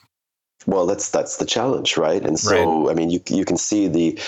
[0.69, 2.23] Well, that's that's the challenge, right?
[2.23, 2.91] And so, right.
[2.91, 4.19] I mean, you you can see the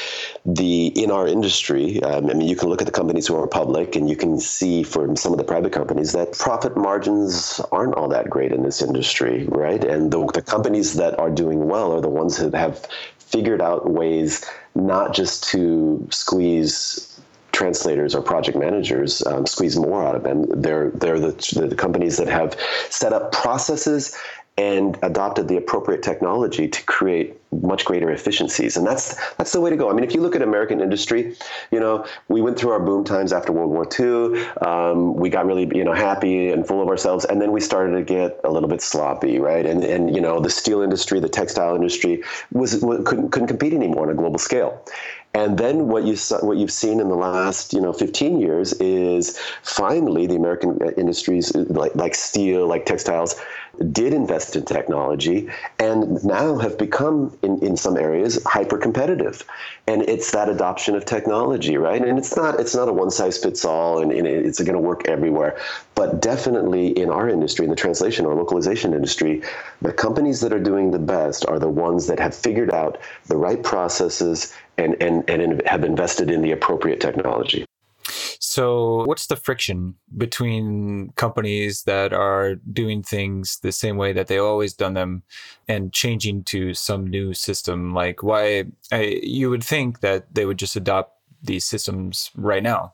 [0.44, 2.02] the in our industry.
[2.02, 4.40] Um, I mean, you can look at the companies who are public, and you can
[4.40, 8.64] see from some of the private companies that profit margins aren't all that great in
[8.64, 9.84] this industry, right?
[9.84, 12.88] And the the companies that are doing well are the ones that have
[13.20, 17.12] figured out ways not just to squeeze
[17.52, 20.46] translators or project managers um, squeeze more out of them.
[20.50, 21.34] They're they're the,
[21.70, 24.18] the companies that have set up processes
[24.62, 28.78] and adopted the appropriate technology to create much greater efficiencies.
[28.78, 29.90] And that's that's the way to go.
[29.90, 31.36] I mean if you look at american industry
[31.72, 35.46] you know we went through our boom times after world war ii um, we got
[35.46, 38.52] really you know happy and full of ourselves and then we started to get a
[38.56, 39.66] little bit sloppy right?
[39.66, 43.74] And and you know the steel industry the textile industry was, was couldn't, couldn't compete
[43.74, 44.72] anymore on a global scale.
[45.34, 48.74] And then what you saw, what you've seen in the last you know 15 years
[48.74, 53.36] is finally the American industries like like steel, like textiles,
[53.92, 59.44] did invest in technology and now have become in, in some areas hyper competitive
[59.88, 62.02] and it's that adoption of technology right?
[62.02, 64.80] And it's not it's not a one size fits all and, and it's going to
[64.80, 65.58] work everywhere.
[65.96, 69.42] But definitely in our industry in the translation or localization industry
[69.82, 73.38] the companies that are doing the best are the ones that have figured out the
[73.38, 77.66] right processes and, and, and have invested in the appropriate technology
[78.52, 84.40] so, what's the friction between companies that are doing things the same way that they
[84.40, 85.24] always done them
[85.70, 87.94] and changing to some new system?
[87.94, 92.92] Like, why I, you would think that they would just adopt these systems right now,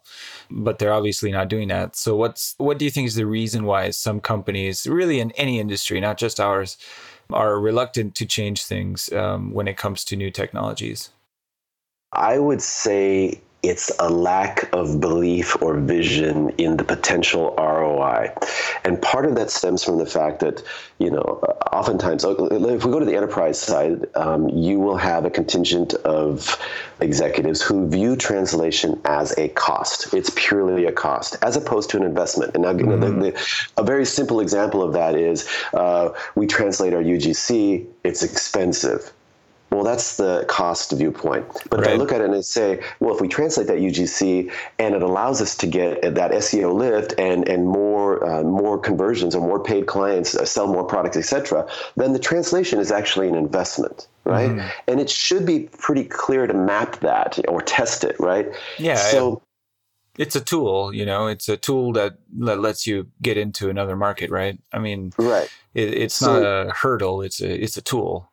[0.52, 1.96] but they're obviously not doing that.
[1.96, 5.60] So, what's what do you think is the reason why some companies, really in any
[5.60, 6.78] industry, not just ours,
[7.34, 11.10] are reluctant to change things um, when it comes to new technologies?
[12.14, 18.32] I would say it's a lack of belief or vision in the potential ROI.
[18.84, 20.64] And part of that stems from the fact that,
[21.00, 21.22] you know,
[21.72, 25.96] oftentimes, uh, if we go to the enterprise side, um, you will have a contingent
[25.96, 26.58] of
[27.02, 30.14] executives who view translation as a cost.
[30.14, 32.54] It's purely a cost, as opposed to an investment.
[32.54, 33.22] And now, you know, mm-hmm.
[33.22, 38.24] the, the, a very simple example of that is uh, we translate our UGC, it's
[38.24, 39.12] expensive
[39.70, 41.46] well, that's the cost viewpoint.
[41.70, 41.90] But right.
[41.90, 45.02] if I look at it and say, well, if we translate that UGC and it
[45.02, 49.62] allows us to get that SEO lift and and more uh, more conversions or more
[49.62, 54.52] paid clients, uh, sell more products, etc., then the translation is actually an investment, right?
[54.52, 54.72] Mm.
[54.88, 58.48] And it should be pretty clear to map that or test it, right?
[58.78, 58.96] Yeah.
[58.96, 59.42] So.
[60.18, 61.28] It's a tool, you know.
[61.28, 64.58] It's a tool that, that lets you get into another market, right?
[64.74, 65.48] I mean, right.
[65.76, 68.28] It, it's so, not a hurdle; it's a it's a tool.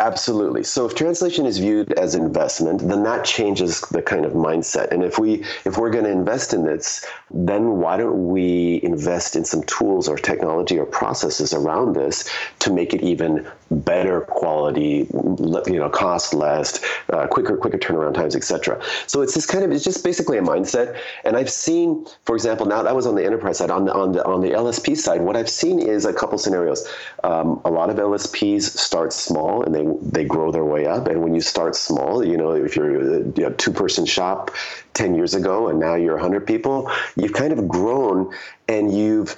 [0.00, 0.64] Absolutely.
[0.64, 4.90] So if translation is viewed as investment, then that changes the kind of mindset.
[4.92, 9.36] And if we if we're going to invest in this, then why don't we invest
[9.36, 12.28] in some tools or technology or processes around this
[12.60, 18.34] to make it even better quality, you know, cost less, uh, quicker, quicker turnaround times,
[18.34, 18.80] etc.
[19.06, 20.98] So it's this kind of, it's just basically a mindset.
[21.24, 24.12] And I've seen, for example, now that was on the enterprise side, on the, on
[24.12, 26.88] the, on the LSP side, what I've seen is a couple scenarios.
[27.22, 31.08] Um, a lot of LSPs start small and they, they grow their way up.
[31.08, 34.50] And when you start small, you know, if you're a you two person shop
[34.94, 38.34] 10 years ago and now you're 100 people, you've kind of grown
[38.68, 39.36] and you've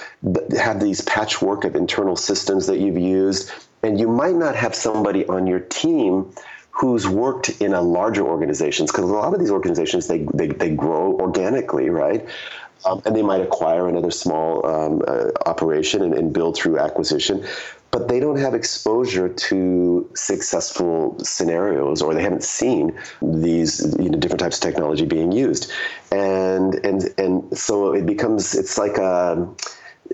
[0.58, 3.50] had these patchwork of internal systems that you've used.
[3.82, 6.32] And you might not have somebody on your team
[6.70, 10.70] who's worked in a larger organizations because a lot of these organizations they, they, they
[10.74, 12.26] grow organically right?
[12.84, 17.44] Um, and they might acquire another small um, uh, operation and, and build through acquisition
[17.92, 24.18] but they don't have exposure to successful scenarios or they haven't seen these you know
[24.18, 25.70] different types of technology being used
[26.11, 29.57] and and and so it becomes it's like a um,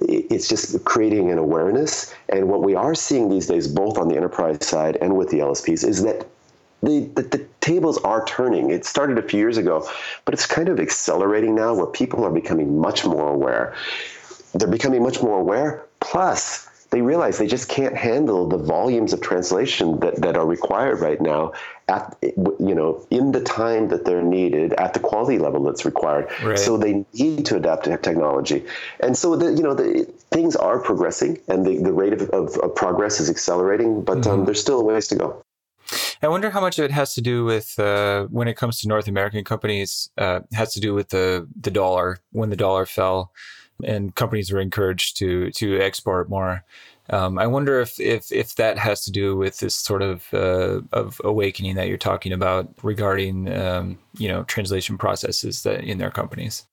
[0.00, 2.14] it's just creating an awareness.
[2.28, 5.38] And what we are seeing these days, both on the enterprise side and with the
[5.38, 6.26] LSPs, is that
[6.82, 8.70] the, the, the, tables are turning.
[8.70, 9.86] It started a few years ago,
[10.24, 13.74] but it's kind of accelerating now where people are becoming much more aware.
[14.54, 15.84] They're becoming much more aware.
[16.00, 21.00] Plus, they realize they just can't handle the volumes of translation that, that are required
[21.00, 21.52] right now
[21.88, 26.28] at you know in the time that they're needed at the quality level that's required
[26.42, 26.58] right.
[26.58, 28.64] so they need to adapt to technology
[29.00, 32.56] and so the, you know the, things are progressing and the, the rate of, of,
[32.58, 34.30] of progress is accelerating but um, mm-hmm.
[34.30, 35.42] um, there's still a ways to go
[36.20, 38.88] I wonder how much of it has to do with uh, when it comes to
[38.88, 40.10] North American companies.
[40.18, 43.32] Uh, has to do with the the dollar when the dollar fell
[43.84, 46.64] and companies were encouraged to to export more.
[47.10, 50.82] Um, I wonder if, if if that has to do with this sort of uh,
[50.92, 56.10] of awakening that you're talking about regarding um, you know translation processes that in their
[56.10, 56.66] companies.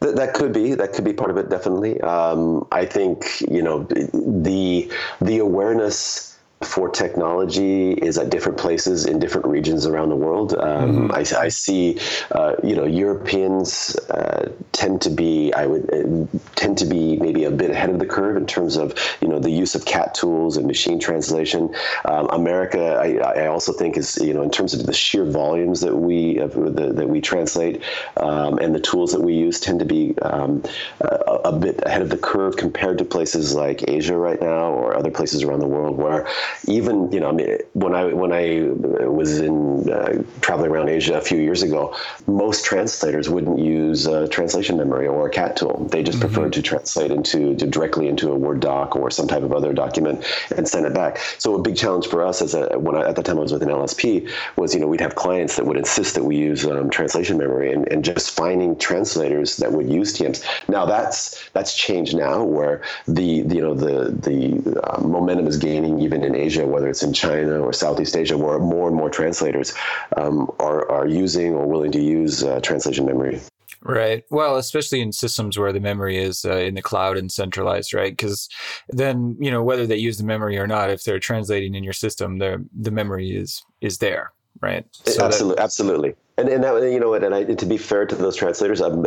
[0.00, 1.48] That, that could be that could be part of it.
[1.48, 9.06] Definitely, um, I think you know the the awareness for technology is at different places
[9.06, 10.54] in different regions around the world.
[10.54, 11.12] Um, mm-hmm.
[11.12, 11.98] I, I, see,
[12.30, 17.44] uh, you know, Europeans uh, tend to be, I would uh, tend to be maybe
[17.44, 20.14] a bit ahead of the curve in terms of, you know, the use of CAT
[20.14, 21.74] tools and machine translation.
[22.04, 25.80] Um, America, I, I, also think is, you know, in terms of the sheer volumes
[25.80, 27.82] that we the, that we translate
[28.16, 30.62] um, and the tools that we use tend to be um,
[31.00, 31.06] a,
[31.44, 35.10] a bit ahead of the curve compared to places like Asia right now or other
[35.10, 36.26] places around the world where
[36.66, 38.60] even you know, I mean, when I when I
[39.06, 41.94] was in uh, traveling around Asia a few years ago,
[42.26, 45.86] most translators wouldn't use a translation memory or a CAT tool.
[45.90, 46.32] They just mm-hmm.
[46.32, 49.72] preferred to translate into to directly into a Word doc or some type of other
[49.72, 50.24] document
[50.56, 51.18] and send it back.
[51.38, 53.52] So a big challenge for us as a when I, at the time I was
[53.52, 56.64] with an LSP was you know we'd have clients that would insist that we use
[56.66, 60.44] um, translation memory and, and just finding translators that would use TMs.
[60.68, 65.56] Now that's that's changed now where the, the you know the the uh, momentum is
[65.56, 69.10] gaining even in Asia, whether it's in China or Southeast Asia, where more and more
[69.10, 69.74] translators
[70.16, 73.40] um, are, are using or willing to use uh, translation memory.
[73.82, 74.24] Right.
[74.30, 78.12] Well, especially in systems where the memory is uh, in the cloud and centralized, right?
[78.12, 78.48] Because
[78.88, 81.92] then, you know, whether they use the memory or not, if they're translating in your
[81.92, 84.86] system, the the memory is is there, right?
[85.04, 86.14] So absolutely, that, absolutely.
[86.36, 89.04] And and that you know, and I, to be fair to those translators, um,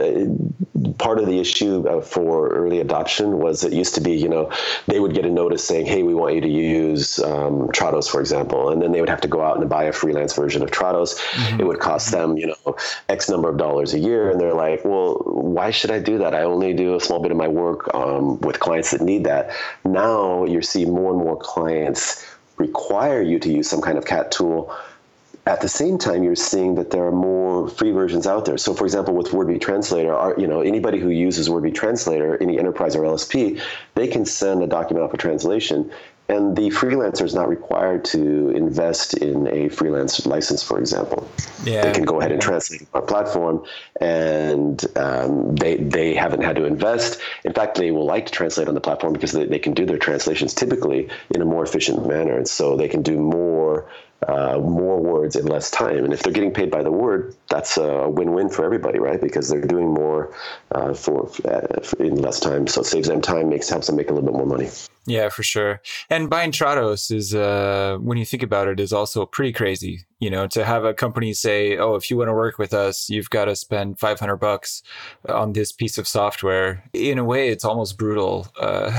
[0.97, 4.51] part of the issue uh, for early adoption was it used to be, you know,
[4.87, 8.19] they would get a notice saying, hey, we want you to use um, Trados, for
[8.19, 8.69] example.
[8.69, 11.17] And then they would have to go out and buy a freelance version of Trados.
[11.17, 11.61] Mm-hmm.
[11.61, 12.75] It would cost them, you know,
[13.09, 14.31] X number of dollars a year.
[14.31, 16.33] And they're like, well, why should I do that?
[16.33, 19.51] I only do a small bit of my work um, with clients that need that.
[19.83, 22.25] Now you see more and more clients
[22.57, 24.73] require you to use some kind of CAT tool
[25.47, 28.57] at the same time, you're seeing that there are more free versions out there.
[28.57, 32.59] So, for example, with Wordbee Translator, are, you know anybody who uses Wordbee Translator, any
[32.59, 33.61] enterprise or LSP,
[33.95, 35.89] they can send a document out for translation,
[36.29, 41.29] and the freelancer is not required to invest in a freelance license, for example.
[41.63, 41.83] Yeah.
[41.83, 43.63] They can go ahead and translate our platform,
[44.01, 47.21] and um, they they haven't had to invest.
[47.45, 49.85] In fact, they will like to translate on the platform because they, they can do
[49.85, 53.89] their translations typically in a more efficient manner, and so they can do more
[54.27, 56.03] uh, more words in less time.
[56.03, 59.21] And if they're getting paid by the word, that's a win-win for everybody, right?
[59.21, 60.33] Because they're doing more
[60.71, 64.09] uh, for uh, in less time, so it saves them time, makes helps them make
[64.09, 64.69] a little bit more money.
[65.07, 65.81] Yeah, for sure.
[66.09, 70.29] And buying Trados is, uh, when you think about it, is also pretty crazy You
[70.29, 73.29] know, to have a company say, "Oh, if you want to work with us, you've
[73.29, 74.81] got to spend 500 bucks
[75.29, 78.47] on this piece of software." In a way, it's almost brutal.
[78.59, 78.91] Uh,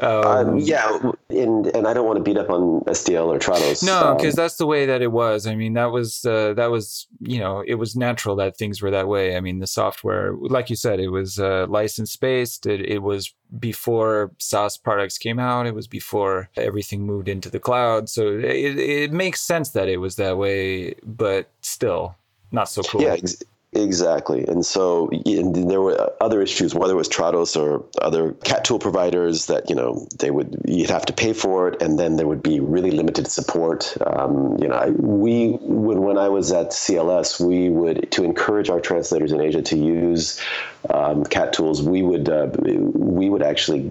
[0.00, 0.98] um, um, yeah,
[1.30, 3.82] and and I don't want to beat up on SDL or Trados.
[3.84, 5.46] No, because um, that's the way that it was.
[5.46, 8.90] I mean, that was uh, that was you know it was natural that things were
[8.90, 9.36] that way.
[9.36, 12.66] I mean, the software, like you said, it was uh, license based.
[12.66, 15.66] It it was before SaaS products came out.
[15.66, 18.08] It was before everything moved into the cloud.
[18.08, 22.16] So it, it makes sense that it was that way, but still
[22.52, 23.02] not so cool.
[23.02, 23.42] Yeah, ex-
[23.74, 24.46] Exactly.
[24.46, 28.78] And so and there were other issues, whether it was Trados or other cat tool
[28.78, 31.82] providers that, you know, they would, you'd have to pay for it.
[31.82, 33.94] And then there would be really limited support.
[34.06, 38.80] Um, you know, we, when, when I was at CLS, we would, to encourage our
[38.80, 40.40] translators in Asia to use
[40.88, 43.90] um, cat tools, we would, uh, we would actually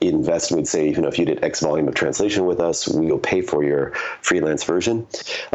[0.00, 3.18] invest we'd say you know if you did x volume of translation with us we'll
[3.18, 5.06] pay for your freelance version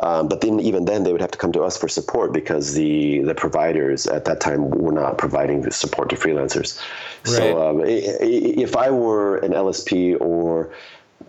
[0.01, 2.73] um, but then even then they would have to come to us for support because
[2.73, 6.79] the the providers at that time were not providing the support to freelancers
[7.25, 7.35] right.
[7.35, 10.71] so um, if i were an lsp or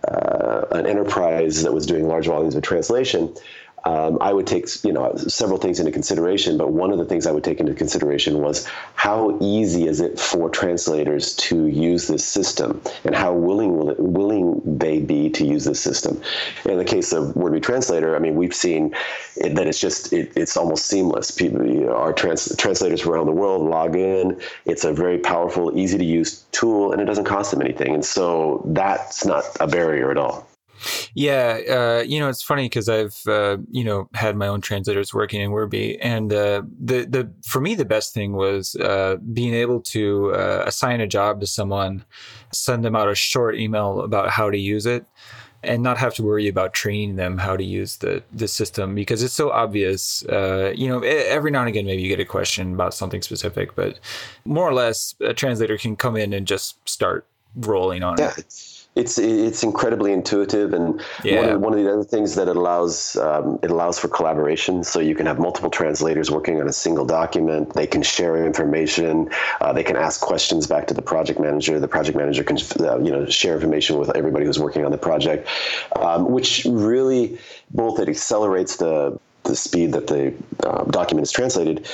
[0.09, 3.35] uh, an enterprise that was doing large volumes of translation
[3.85, 7.27] um, I would take you know several things into consideration, but one of the things
[7.27, 12.25] I would take into consideration was how easy is it for translators to use this
[12.25, 16.21] system, and how willing will it, willing they be to use this system.
[16.65, 18.95] In the case of Wordbee Translator, I mean we've seen
[19.37, 21.31] it, that it's just it, it's almost seamless.
[21.31, 24.41] People, you know, our trans, translators around the world log in.
[24.65, 28.05] It's a very powerful, easy to use tool, and it doesn't cost them anything, and
[28.05, 30.47] so that's not a barrier at all.
[31.15, 35.13] Yeah, uh, you know, it's funny because I've uh, you know had my own translators
[35.13, 39.55] working in WordBee, and uh, the the for me the best thing was uh, being
[39.55, 42.05] able to uh, assign a job to someone,
[42.53, 45.05] send them out a short email about how to use it,
[45.63, 49.23] and not have to worry about training them how to use the the system because
[49.23, 50.25] it's so obvious.
[50.27, 53.75] Uh, you know, every now and again maybe you get a question about something specific,
[53.75, 53.99] but
[54.45, 57.27] more or less a translator can come in and just start
[57.57, 58.33] rolling on yeah.
[58.39, 61.37] it it's it's incredibly intuitive, and yeah.
[61.37, 64.85] one, of, one, of, the other things that it allows um, it allows for collaboration.
[64.85, 67.73] So you can have multiple translators working on a single document.
[67.73, 69.31] They can share information.
[69.63, 71.81] Uh, they can ask questions back to the project manager.
[71.81, 74.99] The project manager can uh, you know share information with everybody who's working on the
[74.99, 75.49] project,
[75.97, 77.39] um, which really
[77.71, 80.35] both it accelerates the the speed that the
[80.65, 81.89] uh, document is translated,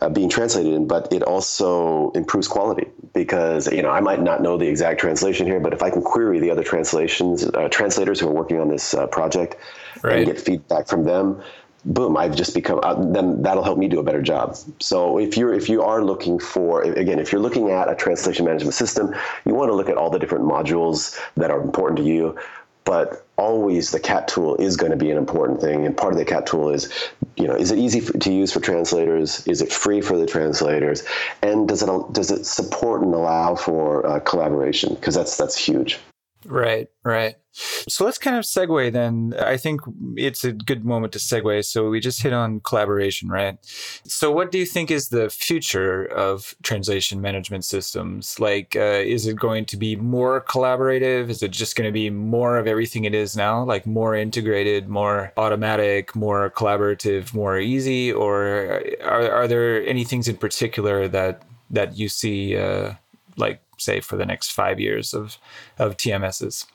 [0.00, 4.42] uh, being translated in, but it also improves quality because you know I might not
[4.42, 8.20] know the exact translation here, but if I can query the other translations, uh, translators
[8.20, 9.56] who are working on this uh, project,
[10.02, 10.18] right.
[10.18, 11.42] and get feedback from them,
[11.84, 12.80] boom, I've just become.
[12.82, 14.56] Uh, then that'll help me do a better job.
[14.80, 18.44] So if you're if you are looking for again, if you're looking at a translation
[18.44, 22.04] management system, you want to look at all the different modules that are important to
[22.04, 22.38] you
[22.84, 26.18] but always the cat tool is going to be an important thing and part of
[26.18, 26.92] the cat tool is
[27.36, 29.46] you know is it easy to use for translators?
[29.46, 31.02] Is it free for the translators?
[31.42, 34.94] And does it does it support and allow for uh, collaboration?
[34.94, 35.98] Because that's that's huge
[36.44, 37.36] Right, right.
[37.54, 39.34] So let's kind of segue then.
[39.38, 39.82] I think
[40.16, 41.64] it's a good moment to segue.
[41.66, 43.58] So we just hit on collaboration, right?
[44.04, 48.40] So what do you think is the future of translation management systems?
[48.40, 51.28] Like, uh, is it going to be more collaborative?
[51.28, 54.88] Is it just going to be more of everything it is now, like more integrated,
[54.88, 58.10] more automatic, more collaborative, more easy?
[58.10, 62.92] Or are, are there any things in particular that that you see, uh,
[63.36, 65.38] like say for the next five years of
[65.78, 66.66] of TMSs?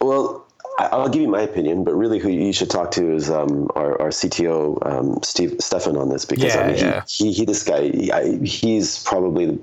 [0.00, 0.46] Well,
[0.78, 4.00] I'll give you my opinion, but really, who you should talk to is um, our,
[4.00, 7.02] our CTO, um, Steve Stefan, on this because yeah, I mean, yeah.
[7.06, 9.58] he, he, he, this guy, he, he's probably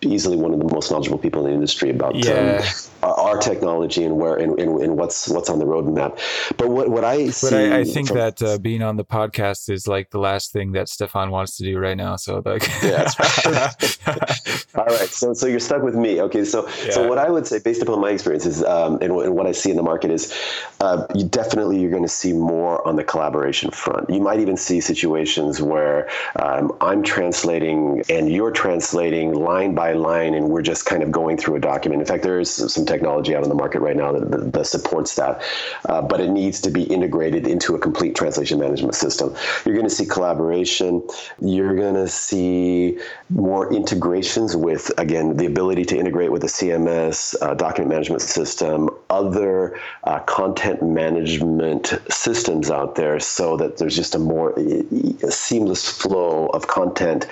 [0.00, 2.62] easily one of the most knowledgeable people in the industry about um, yeah.
[2.62, 2.68] um,
[3.14, 6.18] our technology and where and, and, and, what's what's on the roadmap.
[6.56, 9.04] But what what I see, but I, I think from, that uh, being on the
[9.04, 12.16] podcast is like the last thing that Stefan wants to do right now.
[12.16, 13.08] So like, yeah,
[14.74, 15.08] all right.
[15.08, 16.20] So so you're stuck with me.
[16.22, 16.44] Okay.
[16.44, 16.90] So yeah.
[16.90, 19.70] so what I would say, based upon my experiences um, and, and, what I see
[19.70, 20.34] in the market, is
[20.80, 24.10] uh, you definitely you're going to see more on the collaboration front.
[24.10, 30.34] You might even see situations where um, I'm translating and you're translating line by line,
[30.34, 32.02] and we're just kind of going through a document.
[32.02, 35.14] In fact, there is some technology out on the market right now that, that supports
[35.16, 35.42] that,
[35.88, 39.34] uh, but it needs to be integrated into a complete translation management system.
[39.64, 41.06] You're going to see collaboration.
[41.40, 42.98] You're going to see
[43.30, 48.90] more integrations with, again, the ability to integrate with the CMS, uh, document management system,
[49.10, 54.54] other uh, content management systems out there, so that there's just a more
[55.28, 57.26] seamless flow of content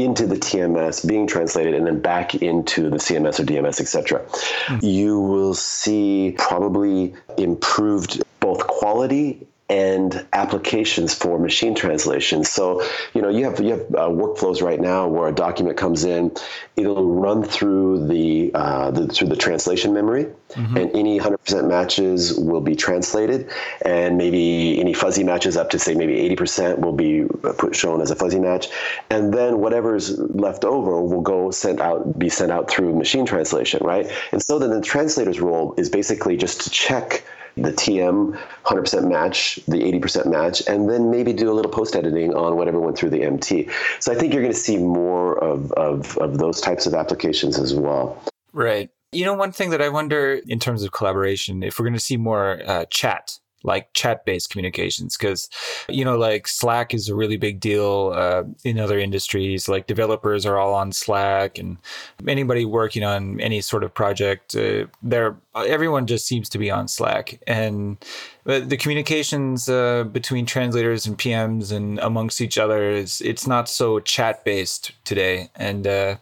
[0.00, 4.20] into the TMS, being translated, and then back into the CMS or DMS, etc.
[4.20, 4.84] Mm-hmm.
[4.84, 12.42] You will see probably improved both quality and applications for machine translation.
[12.42, 12.82] So,
[13.14, 16.32] you know, you have you have uh, workflows right now where a document comes in,
[16.76, 20.76] it'll run through the, uh, the through the translation memory, mm-hmm.
[20.76, 23.48] and any 100% matches will be translated,
[23.82, 28.10] and maybe any fuzzy matches up to say maybe 80% will be put, shown as
[28.10, 28.68] a fuzzy match,
[29.08, 33.84] and then whatever's left over will go sent out be sent out through machine translation,
[33.84, 34.10] right?
[34.32, 37.22] And so then the translator's role is basically just to check
[37.56, 42.34] the TM 100% match, the 80% match, and then maybe do a little post editing
[42.34, 43.68] on whatever went through the MT.
[43.98, 47.58] So I think you're going to see more of, of, of those types of applications
[47.58, 48.22] as well.
[48.52, 48.90] Right.
[49.12, 52.00] You know, one thing that I wonder in terms of collaboration, if we're going to
[52.00, 55.48] see more uh, chat like chat based communications because
[55.88, 59.68] you know like slack is a really big deal uh, in other industries.
[59.68, 61.78] Like developers are all on slack and
[62.26, 66.88] anybody working on any sort of project uh, there everyone just seems to be on
[66.88, 67.40] slack.
[67.46, 67.98] And
[68.44, 74.00] the communications uh, between translators and pms and amongst each other is it's not so
[74.00, 75.50] chat based today.
[75.56, 76.16] And uh,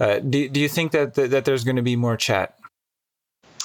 [0.00, 2.58] uh, do, do you think that, that, that there's going to be more chat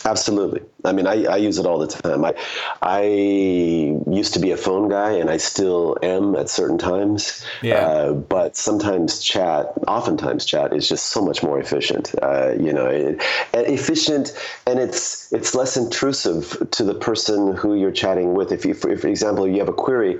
[0.05, 0.61] Absolutely.
[0.85, 2.23] I mean, I, I use it all the time.
[2.23, 2.33] I,
[2.81, 7.45] I used to be a phone guy, and I still am at certain times.
[7.61, 7.85] Yeah.
[7.85, 12.15] Uh, but sometimes chat, oftentimes chat, is just so much more efficient.
[12.21, 13.21] Uh, you know, it,
[13.53, 14.31] and efficient,
[14.65, 18.51] and it's it's less intrusive to the person who you're chatting with.
[18.53, 20.17] If you, for, for example, you have a query,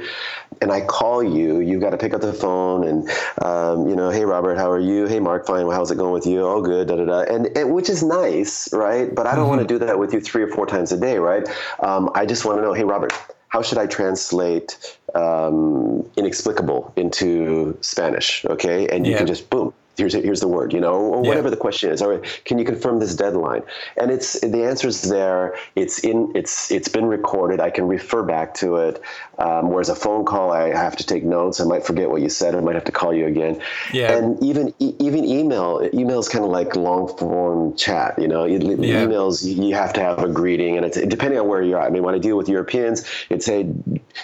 [0.61, 3.09] and I call you, you've got to pick up the phone, and
[3.41, 5.05] um, you know, hey Robert, how are you?
[5.05, 5.69] Hey Mark, fine.
[5.69, 6.41] How's it going with you?
[6.41, 6.87] Oh, good.
[6.87, 7.19] Da da da.
[7.21, 9.13] And, and which is nice, right?
[9.13, 9.57] But I don't mm-hmm.
[9.57, 11.47] want to do that with you three or four times a day, right?
[11.81, 13.13] Um, I just want to know, hey, Robert,
[13.49, 18.45] how should I translate um, inexplicable into Spanish?
[18.45, 19.19] Okay, and you yeah.
[19.19, 21.51] can just boom, here's here's the word, you know, or whatever yeah.
[21.51, 22.01] the question is.
[22.01, 23.63] All right, can you confirm this deadline?
[23.97, 25.55] And it's the answer is there.
[25.75, 26.31] It's in.
[26.35, 27.59] It's it's been recorded.
[27.59, 29.01] I can refer back to it.
[29.37, 31.59] Um, whereas a phone call, I have to take notes.
[31.59, 32.55] I might forget what you said.
[32.55, 33.61] I might have to call you again.
[33.93, 34.17] Yeah.
[34.17, 35.87] And even even email.
[35.93, 38.17] Email is kind of like long form chat.
[38.17, 38.59] You know, yeah.
[38.59, 41.87] emails you have to have a greeting, and it's depending on where you're at.
[41.87, 43.61] I mean, when I deal with Europeans, it's say,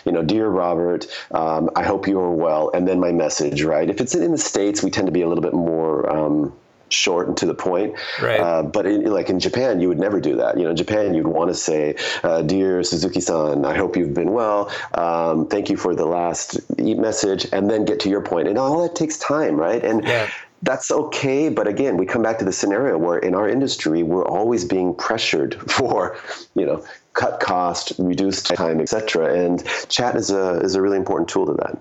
[0.05, 3.63] you know, dear Robert, um, I hope you are well, and then my message.
[3.63, 3.89] Right.
[3.89, 6.53] If it's in the states, we tend to be a little bit more more um,
[6.89, 7.95] short and to the point.
[8.22, 8.39] Right.
[8.39, 10.57] Uh, but in, like in Japan, you would never do that.
[10.57, 14.32] You know, in Japan, you'd want to say, uh, "Dear Suzuki-san, I hope you've been
[14.32, 14.72] well.
[14.93, 18.47] Um, thank you for the last message," and then get to your point.
[18.47, 19.84] And all that takes time, right?
[19.84, 20.30] And yeah.
[20.61, 24.26] That's okay, but again, we come back to the scenario where in our industry we're
[24.26, 26.18] always being pressured for,
[26.55, 29.36] you know, cut cost, reduce time, etc.
[29.36, 31.78] And chat is a is a really important tool to that.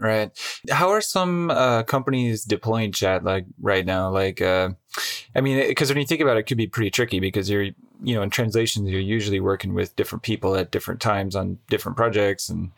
[0.00, 0.30] Right.
[0.70, 4.10] How are some uh, companies deploying chat like right now?
[4.10, 4.70] Like, uh,
[5.34, 7.64] I mean, because when you think about it, it could be pretty tricky because you're,
[7.64, 11.96] you know, in translations, you're usually working with different people at different times on different
[11.96, 12.70] projects, and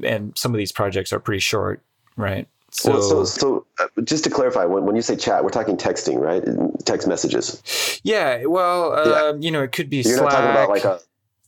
[0.00, 1.82] and some of these projects are pretty short,
[2.16, 2.46] right?
[2.70, 5.76] So, well, so, so uh, just to clarify, when, when you say chat, we're talking
[5.76, 6.44] texting, right?
[6.84, 8.00] Text messages.
[8.04, 8.44] Yeah.
[8.44, 9.32] Well, uh, yeah.
[9.40, 11.00] you know, it could be You're Slack, not talking about like a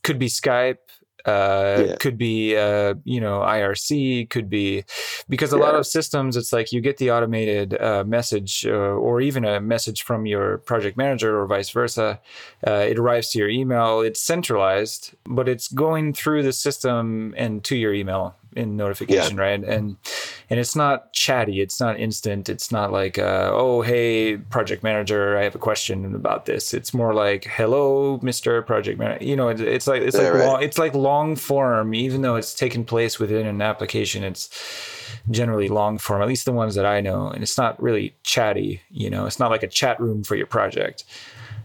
[0.03, 0.79] could be Skype
[1.25, 1.95] uh, yeah.
[1.99, 4.83] could be uh, you know IRC, could be
[5.29, 5.63] because a yeah.
[5.63, 9.59] lot of systems it's like you get the automated uh, message uh, or even a
[9.59, 12.19] message from your project manager or vice versa.
[12.65, 14.01] Uh, it arrives to your email.
[14.01, 19.43] It's centralized, but it's going through the system and to your email in notification, yeah.
[19.43, 19.63] right?
[19.63, 19.97] And
[20.49, 25.37] and it's not chatty, it's not instant, it's not like uh, oh hey project manager,
[25.37, 26.73] I have a question about this.
[26.73, 29.23] It's more like hello Mister Project Manager.
[29.23, 30.45] You know, it's, it's like it's yeah, like right.
[30.45, 34.23] long, it's like long form, even though it's taken place within an application.
[34.23, 34.49] It's
[35.31, 38.81] generally long form, at least the ones that I know, and it's not really chatty.
[38.89, 41.05] You know, it's not like a chat room for your project.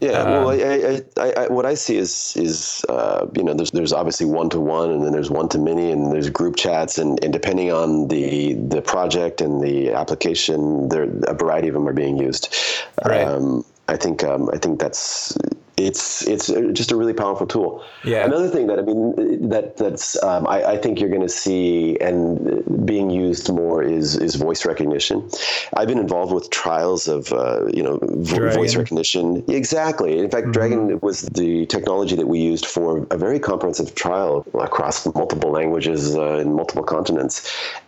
[0.00, 3.72] Yeah, um, well, I, I, I, what I see is is uh, you know there's
[3.72, 6.98] there's obviously one to one, and then there's one to many, and there's group chats,
[6.98, 11.88] and, and depending on the the project and the application, there a variety of them
[11.88, 12.54] are being used.
[13.04, 13.22] Right.
[13.22, 15.36] Um, I think um, I think that's
[15.78, 17.84] it's it's just a really powerful tool.
[18.04, 18.24] Yeah.
[18.24, 21.96] Another thing that I mean that that's um, I, I, think you're going to see
[22.00, 25.16] and being used more is is voice recognition.
[25.76, 29.44] I've been involved with trials of uh, you know vo- voice recognition.
[29.48, 30.18] Exactly.
[30.18, 30.58] In fact, mm-hmm.
[30.58, 36.16] Dragon was the technology that we used for a very comprehensive trial across multiple languages
[36.16, 37.36] uh, in multiple continents,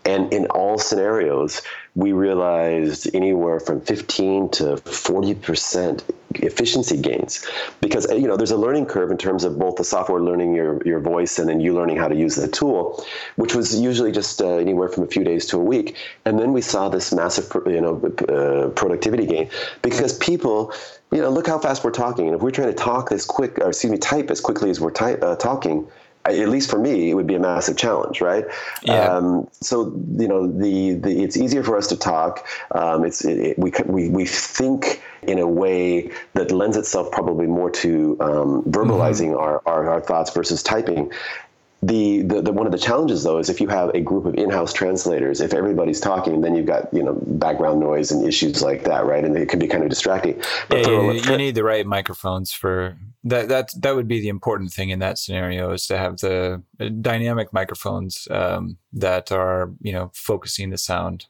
[0.04, 1.62] and in all scenarios
[1.96, 6.04] we realized anywhere from 15 to 40 percent
[6.36, 7.46] efficiency gains.
[7.80, 10.82] Because you know there's a learning curve in terms of both the software learning your,
[10.84, 13.04] your voice and then you learning how to use the tool
[13.36, 15.96] which was usually just uh, anywhere from a few days to a week.
[16.24, 17.96] And then we saw this massive you know
[18.28, 19.50] uh, productivity gain.
[19.82, 20.72] Because people
[21.10, 22.26] you know look how fast we're talking.
[22.26, 24.80] And if we're trying to talk as quick or excuse me type as quickly as
[24.80, 25.88] we're uh, talking
[26.26, 28.44] at least for me, it would be a massive challenge, right?
[28.82, 29.04] Yeah.
[29.04, 29.86] Um, so
[30.18, 32.46] you know, the, the it's easier for us to talk.
[32.72, 37.46] Um, it's it, it, we we we think in a way that lends itself probably
[37.46, 39.38] more to um, verbalizing mm-hmm.
[39.38, 41.10] our, our, our thoughts versus typing.
[41.82, 44.34] The, the, the, one of the challenges though is if you have a group of
[44.34, 48.84] in-house translators if everybody's talking then you've got you know background noise and issues like
[48.84, 51.64] that right and it can be kind of distracting but yeah, you, you, need the
[51.64, 55.86] right microphones for that that that would be the important thing in that scenario is
[55.86, 56.62] to have the
[57.00, 61.26] dynamic microphones um, that are you know focusing the sound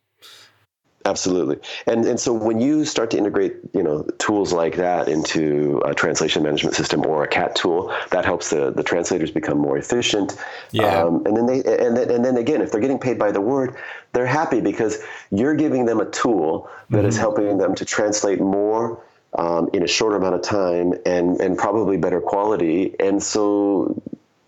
[1.06, 5.80] Absolutely, and and so when you start to integrate, you know, tools like that into
[5.86, 9.78] a translation management system or a CAT tool, that helps the, the translators become more
[9.78, 10.36] efficient.
[10.72, 13.32] Yeah, um, and then they and then, and then again, if they're getting paid by
[13.32, 13.76] the word,
[14.12, 17.06] they're happy because you're giving them a tool that mm-hmm.
[17.06, 19.02] is helping them to translate more
[19.38, 22.94] um, in a shorter amount of time and and probably better quality.
[22.98, 24.00] And so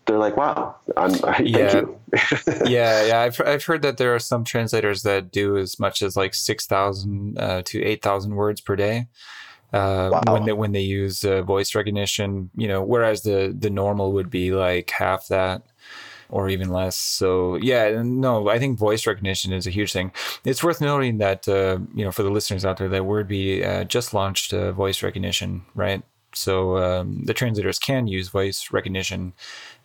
[0.06, 1.74] they're like, "Wow, I'm, thank yeah.
[1.74, 1.98] you."
[2.66, 3.20] yeah, yeah.
[3.20, 6.66] I've I've heard that there are some translators that do as much as like six
[6.66, 9.06] thousand uh, to eight thousand words per day.
[9.72, 10.34] Uh, wow.
[10.34, 14.28] when they when they use uh, voice recognition, you know, whereas the the normal would
[14.28, 15.62] be like half that
[16.32, 16.96] or even less.
[16.96, 20.10] So yeah, no, I think voice recognition is a huge thing.
[20.44, 23.84] It's worth noting that uh, you know for the listeners out there that Wordbee uh,
[23.84, 26.02] just launched uh, voice recognition, right?
[26.34, 29.34] So um, the translators can use voice recognition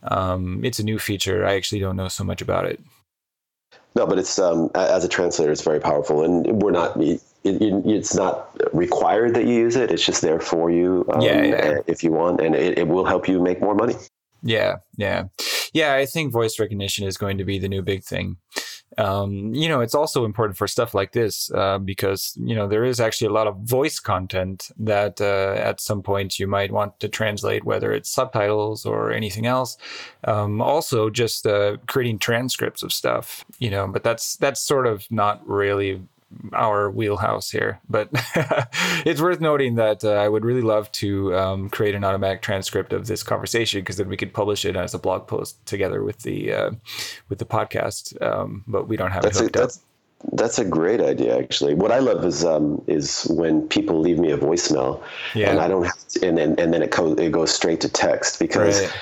[0.04, 1.46] um, it's a new feature.
[1.46, 2.80] I actually don't know so much about it.
[3.96, 7.00] No, but it's um, as a translator, it's very powerful, and we're not.
[7.02, 9.90] It, it, it's not required that you use it.
[9.92, 11.78] It's just there for you, um, yeah, yeah.
[11.88, 13.96] if you want, and it, it will help you make more money.
[14.44, 15.24] Yeah, yeah,
[15.74, 15.96] yeah.
[15.96, 18.38] I think voice recognition is going to be the new big thing
[18.98, 22.84] um, you know, it's also important for stuff like this uh, because you know there
[22.84, 27.00] is actually a lot of voice content that uh, at some point you might want
[27.02, 29.78] to translate, whether it's subtitles or anything else.
[30.24, 35.06] Um, also, just uh, creating transcripts of stuff, you know, but that's that's sort of
[35.12, 36.02] not really
[36.54, 37.80] our wheelhouse here.
[37.90, 38.10] But
[39.06, 42.94] it's worth noting that uh, I would really love to um, create an automatic transcript
[42.94, 46.20] of this conversation because then we could publish it as a blog post together with
[46.24, 46.72] the uh,
[47.30, 48.22] with the podcast.
[48.22, 49.80] Um, but we don't have that's it hooked a, that's,
[50.34, 51.74] That's a great idea, actually.
[51.74, 55.02] What I love is um, is when people leave me a voicemail,
[55.34, 55.50] yeah.
[55.50, 57.90] and I don't have to, and then and then it goes it goes straight to
[57.90, 58.94] text because right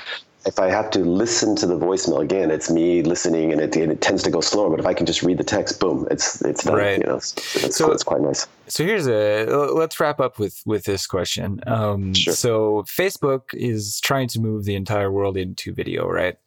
[0.46, 4.00] if I have to listen to the voicemail again, it's me listening, and it, it
[4.00, 4.70] tends to go slower.
[4.70, 6.76] But if I can just read the text, boom, it's it's done.
[6.76, 6.98] Right.
[6.98, 8.46] You know, it's, it's, so it's quite nice.
[8.68, 9.44] So here's a
[9.74, 11.60] let's wrap up with with this question.
[11.66, 12.32] Um, sure.
[12.32, 16.38] So Facebook is trying to move the entire world into video, right?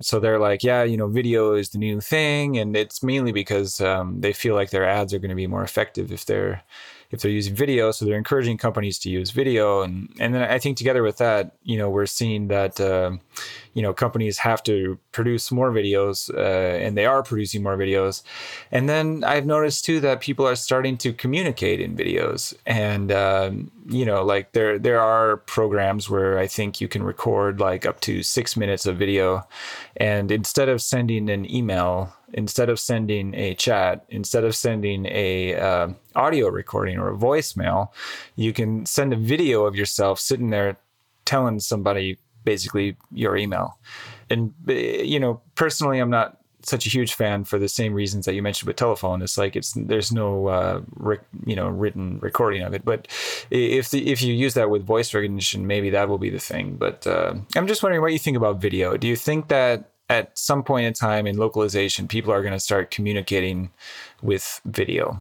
[0.00, 3.80] So they're like, yeah, you know, video is the new thing, and it's mainly because
[3.80, 6.62] um, they feel like their ads are going to be more effective if they're
[7.10, 7.90] if they're using video.
[7.90, 11.56] So they're encouraging companies to use video, and and then I think together with that,
[11.62, 13.12] you know, we're seeing that uh,
[13.74, 18.22] you know companies have to produce more videos, uh, and they are producing more videos.
[18.70, 23.70] And then I've noticed too that people are starting to communicate in videos, and um,
[23.88, 28.00] you know, like there there are programs where I think you can record like up
[28.02, 29.46] to six minutes of video,
[29.96, 35.54] and instead of sending an email instead of sending a chat, instead of sending a
[35.54, 37.88] uh, audio recording or a voicemail,
[38.36, 40.78] you can send a video of yourself sitting there
[41.24, 43.78] telling somebody basically your email.
[44.30, 48.26] And uh, you know, personally, I'm not such a huge fan for the same reasons
[48.26, 49.22] that you mentioned with telephone.
[49.22, 50.80] It's like it's there's no uh,
[51.46, 52.84] you know written recording of it.
[52.84, 53.08] But
[53.50, 56.76] if the, if you use that with voice recognition, maybe that will be the thing.
[56.76, 58.96] But uh, I'm just wondering what you think about video.
[58.96, 62.60] Do you think that at some point in time in localization, people are going to
[62.60, 63.70] start communicating
[64.22, 65.18] with video.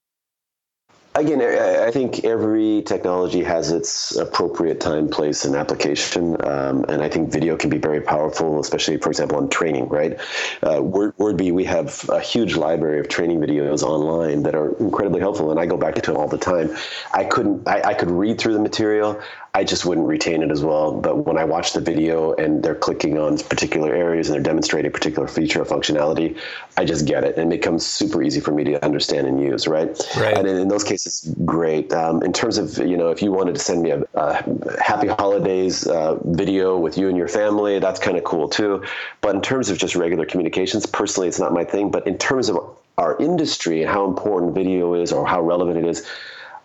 [1.16, 6.38] Again, I think every technology has its appropriate time, place, and application.
[6.46, 10.20] Um, and I think video can be very powerful, especially, for example, on training, right?
[10.62, 15.20] Uh, Word, Wordbee, we have a huge library of training videos online that are incredibly
[15.20, 15.50] helpful.
[15.50, 16.70] And I go back to them all the time.
[17.12, 19.20] I couldn't, I, I could read through the material.
[19.58, 20.92] I just wouldn't retain it as well.
[20.92, 24.90] But when I watch the video and they're clicking on particular areas and they're demonstrating
[24.90, 26.38] a particular feature or functionality,
[26.78, 27.40] I just get it.
[27.40, 30.00] And it becomes super easy for me to understand and use, right?
[30.16, 30.38] right.
[30.38, 31.92] And in, those cases, great.
[31.92, 35.08] Um, in terms of, you know, if you wanted to send me a, a happy
[35.08, 38.84] holidays uh, video with you and your family, that's kind of cool too.
[39.22, 41.90] But in terms of just regular communications, personally, it's not my thing.
[41.90, 42.60] But in terms of
[43.00, 46.06] our industry and how important video is or how relevant it is,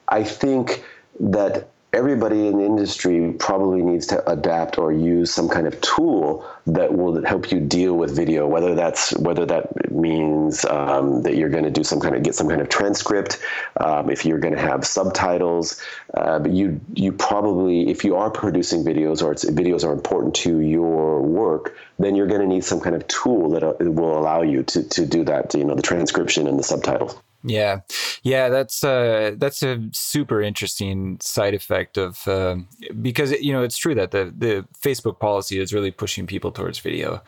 [0.08, 0.84] I think
[1.20, 6.42] that everybody in the industry probably needs to adapt or use some kind of tool
[6.66, 11.50] that will help you deal with video whether that's whether that means um, that you're
[11.50, 13.38] going to do some kind of get some kind of transcript
[13.80, 15.82] um, if you're going to have subtitles
[16.14, 20.60] uh, but you you probably if you are producing videos or videos are important to
[20.60, 24.40] your work then you're going to need some kind of tool that uh, will allow
[24.40, 27.80] you to, to do that you know the transcription and the subtitles yeah,
[28.22, 32.56] yeah, that's uh, that's a super interesting side effect of uh,
[33.00, 36.78] because you know it's true that the the Facebook policy is really pushing people towards
[36.78, 37.22] video,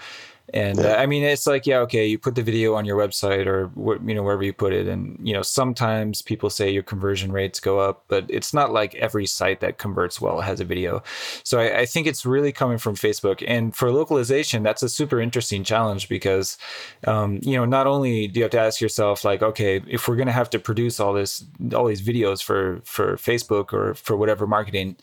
[0.52, 3.46] and uh, I mean, it's like, yeah, okay, you put the video on your website
[3.46, 3.70] or
[4.06, 7.60] you know wherever you put it, and you know sometimes people say your conversion rates
[7.60, 11.02] go up, but it's not like every site that converts well has a video.
[11.44, 15.18] So I, I think it's really coming from Facebook, and for localization, that's a super
[15.18, 16.58] interesting challenge because
[17.06, 20.16] um, you know not only do you have to ask yourself like, okay, if we're
[20.16, 21.42] gonna have to produce all this
[21.74, 24.96] all these videos for for Facebook or for whatever marketing,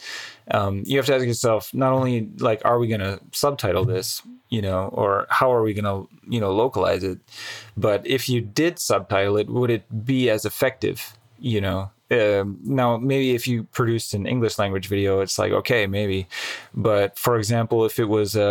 [0.53, 4.21] um, you have to ask yourself not only like, are we gonna subtitle this?
[4.51, 7.17] you know, or how are we going to, you know, localize it?
[7.75, 11.89] But if you did subtitle it, would it be as effective, you know?
[12.11, 16.27] Um, now, maybe if you produced an English language video, it's like, okay, maybe.
[16.73, 18.41] But for example, if it was a,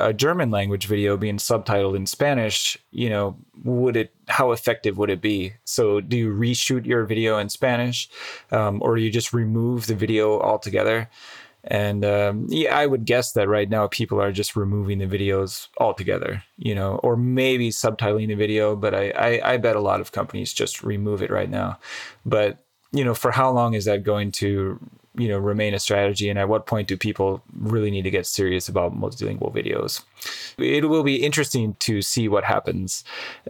[0.00, 4.98] a, a German language video being subtitled in Spanish, you know, would it, how effective
[4.98, 5.54] would it be?
[5.64, 8.10] So do you reshoot your video in Spanish
[8.50, 11.08] um, or you just remove the video altogether?
[11.64, 15.68] And um, yeah, I would guess that right now people are just removing the videos
[15.78, 18.76] altogether, you know, or maybe subtitling the video.
[18.76, 21.78] But I, I, I bet a lot of companies just remove it right now.
[22.24, 22.58] But
[22.92, 24.78] you know, for how long is that going to
[25.16, 26.28] you know remain a strategy?
[26.28, 30.02] And at what point do people really need to get serious about multilingual videos?
[30.58, 33.04] It will be interesting to see what happens.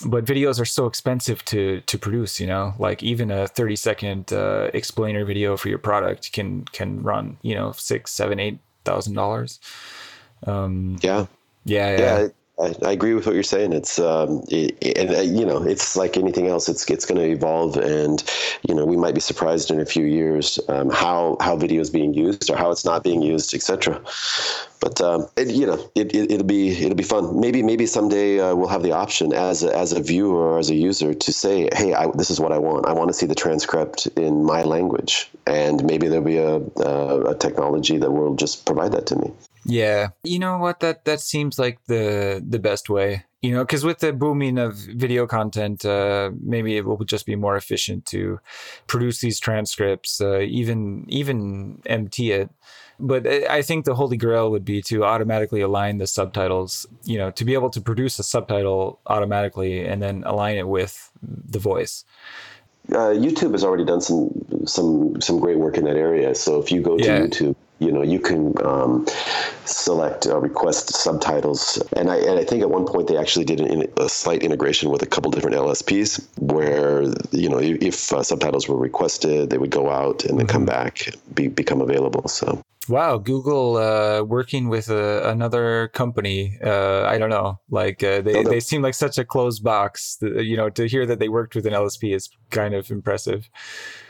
[0.05, 2.75] But videos are so expensive to to produce you know?
[2.79, 7.55] Like even a 30 second uh, explainer video for your product can can run you
[7.55, 9.61] know six seven eight thousand dollars.
[10.47, 11.27] Um yeah.
[11.65, 12.29] Yeah yeah, yeah
[12.61, 13.73] I, I, agree with what you're saying.
[13.73, 16.69] It's um, it, and uh, you know, it's like anything else.
[16.69, 18.23] It's it's going to evolve, and
[18.69, 21.91] you know, we might be surprised in a few years um, how how video is
[21.91, 24.03] being used or how it's not being used, etc.
[24.81, 27.41] But um, it, you know, it, it will be it'll be fun.
[27.41, 30.71] Maybe maybe someday uh, we'll have the option as a, as a viewer or as
[30.71, 32.87] a user to say, hey, I, this is what I want.
[32.87, 37.31] I want to see the transcript in my language, and maybe there'll be a, a,
[37.31, 39.33] a technology that will just provide that to me.
[39.65, 40.09] Yeah.
[40.23, 43.25] You know what that that seems like the the best way.
[43.43, 47.37] You know, cuz with the booming of video content, uh maybe it will just be
[47.37, 48.41] more efficient to
[48.87, 52.51] produce these transcripts, uh, even even MT it.
[52.99, 57.31] But I think the holy grail would be to automatically align the subtitles, you know,
[57.31, 62.05] to be able to produce a subtitle automatically and then align it with the voice.
[62.91, 64.31] Uh, YouTube has already done some
[64.67, 66.35] some some great work in that area.
[66.35, 67.21] So if you go to yeah.
[67.21, 69.07] YouTube you know you can um,
[69.65, 73.61] select uh, request subtitles and I, and I think at one point they actually did
[73.61, 77.03] an, a slight integration with a couple different lsps where
[77.33, 80.85] you know if uh, subtitles were requested they would go out and then come mm-hmm.
[80.85, 87.17] back be, become available so wow google uh, working with uh, another company uh, i
[87.19, 90.87] don't know like uh, they, they seem like such a closed box you know to
[90.87, 93.49] hear that they worked with an lsp is kind of impressive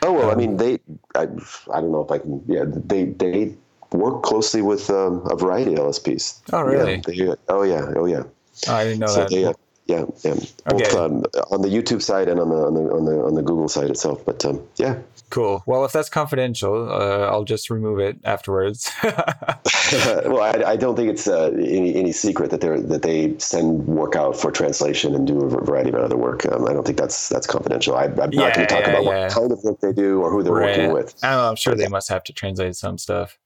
[0.01, 0.79] oh well um, i mean they
[1.15, 1.27] I,
[1.73, 3.55] I don't know if i can yeah they they
[3.93, 6.41] work closely with um, a variety of LSPs.
[6.53, 6.95] Oh, really?
[6.95, 7.93] Yeah, they, oh, yeah.
[7.95, 8.23] Oh, yeah.
[8.67, 9.29] Oh, I didn't know so that.
[9.29, 9.53] They,
[9.85, 10.35] yeah, yeah.
[10.65, 13.41] Both um, on the YouTube side and on the on the on the, on the
[13.41, 14.23] Google side itself.
[14.25, 14.99] But um, yeah.
[15.29, 15.63] Cool.
[15.65, 18.91] Well, if that's confidential, uh, I'll just remove it afterwards.
[19.03, 23.87] well, I, I, don't think it's uh, any any secret that they that they send
[23.87, 26.45] work out for translation and do a variety of other work.
[26.51, 27.95] Um, I don't think that's that's confidential.
[27.95, 29.23] I, am yeah, not going to talk yeah, about yeah.
[29.23, 30.77] what kind of work they do or who they're right.
[30.77, 31.15] working with.
[31.23, 33.37] I am sure but, they must have to translate some stuff.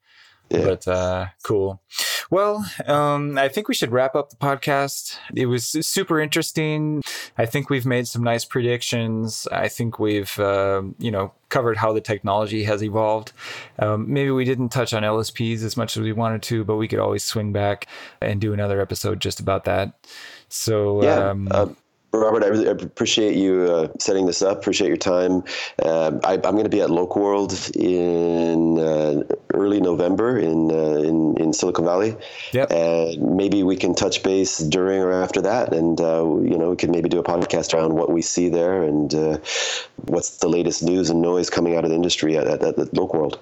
[0.50, 0.64] Yeah.
[0.64, 1.82] But uh, cool.
[2.30, 5.16] Well, um, I think we should wrap up the podcast.
[5.34, 7.02] It was super interesting.
[7.38, 9.46] I think we've made some nice predictions.
[9.52, 13.32] I think we've, uh, you know, covered how the technology has evolved.
[13.78, 16.88] Um, maybe we didn't touch on LSPs as much as we wanted to, but we
[16.88, 17.86] could always swing back
[18.20, 19.92] and do another episode just about that.
[20.48, 21.68] So, yeah, um, uh,
[22.12, 24.58] Robert, I really appreciate you uh, setting this up.
[24.58, 25.44] Appreciate your time.
[25.82, 31.36] Uh, I, am going to be at LocWorld in uh, early November in, uh, in
[31.36, 32.16] in Silicon Valley.
[32.52, 32.70] Yep.
[32.70, 36.76] And maybe we can touch base during or after that, and uh, you know we
[36.76, 39.38] can maybe do a podcast around what we see there and uh,
[40.06, 43.38] what's the latest news and noise coming out of the industry at, at, at LocWorld.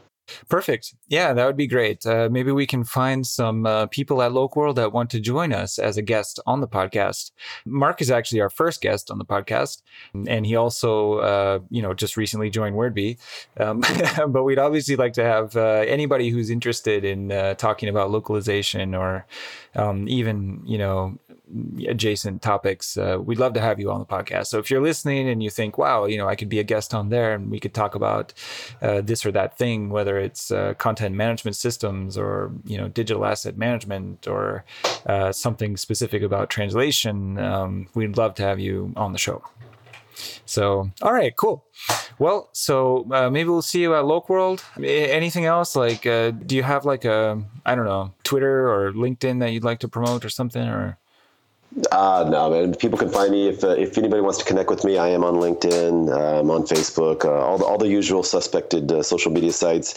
[0.49, 0.95] Perfect.
[1.09, 2.05] Yeah, that would be great.
[2.07, 5.79] Uh, maybe we can find some uh, people at LocWorld that want to join us
[5.79, 7.33] as a guest on the podcast.
[7.67, 9.83] Mark is actually our first guest on the podcast,
[10.27, 13.19] and he also, uh, you know, just recently joined WordBee.
[13.59, 13.83] Um,
[14.33, 18.95] but we'd obviously like to have uh, anybody who's interested in uh, talking about localization
[18.95, 19.27] or
[19.75, 21.19] um, even, you know,
[21.87, 24.47] adjacent topics, uh, we'd love to have you on the podcast.
[24.47, 26.95] So if you're listening and you think, wow, you know, I could be a guest
[26.95, 28.33] on there and we could talk about
[28.81, 33.25] uh, this or that thing, whether it's uh, content management systems or, you know, digital
[33.25, 34.65] asset management or
[35.07, 39.43] uh, something specific about translation, um, we'd love to have you on the show.
[40.47, 41.65] So, all right, cool.
[42.19, 44.63] Well, so uh, maybe we'll see you at LocWorld.
[44.83, 45.75] Anything else?
[45.75, 49.65] Like, uh, do you have like a, I don't know, Twitter or LinkedIn that you'd
[49.65, 50.63] like to promote or something?
[50.63, 50.99] Or
[51.91, 52.75] uh, no, man.
[52.75, 54.97] People can find me if uh, if anybody wants to connect with me.
[54.97, 58.91] I am on LinkedIn, I'm um, on Facebook, uh, all the all the usual suspected
[58.93, 59.95] uh, social media sites.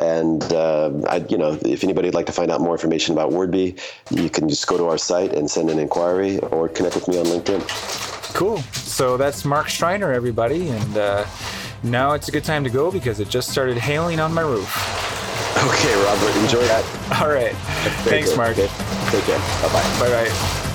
[0.00, 3.30] And uh, I, you know, if anybody would like to find out more information about
[3.30, 3.78] WordBee,
[4.10, 7.18] you can just go to our site and send an inquiry or connect with me
[7.18, 7.62] on LinkedIn.
[8.34, 8.58] Cool.
[8.72, 11.24] So that's Mark Shriner, everybody, and uh,
[11.84, 14.68] now it's a good time to go because it just started hailing on my roof.
[15.58, 17.20] Okay, Robert, enjoy that.
[17.22, 17.54] All right.
[18.02, 18.38] Thanks, good.
[18.38, 18.52] Mark.
[18.52, 18.68] Okay.
[19.10, 19.38] Take care.
[19.38, 20.00] Bye bye.
[20.00, 20.68] Bye bye.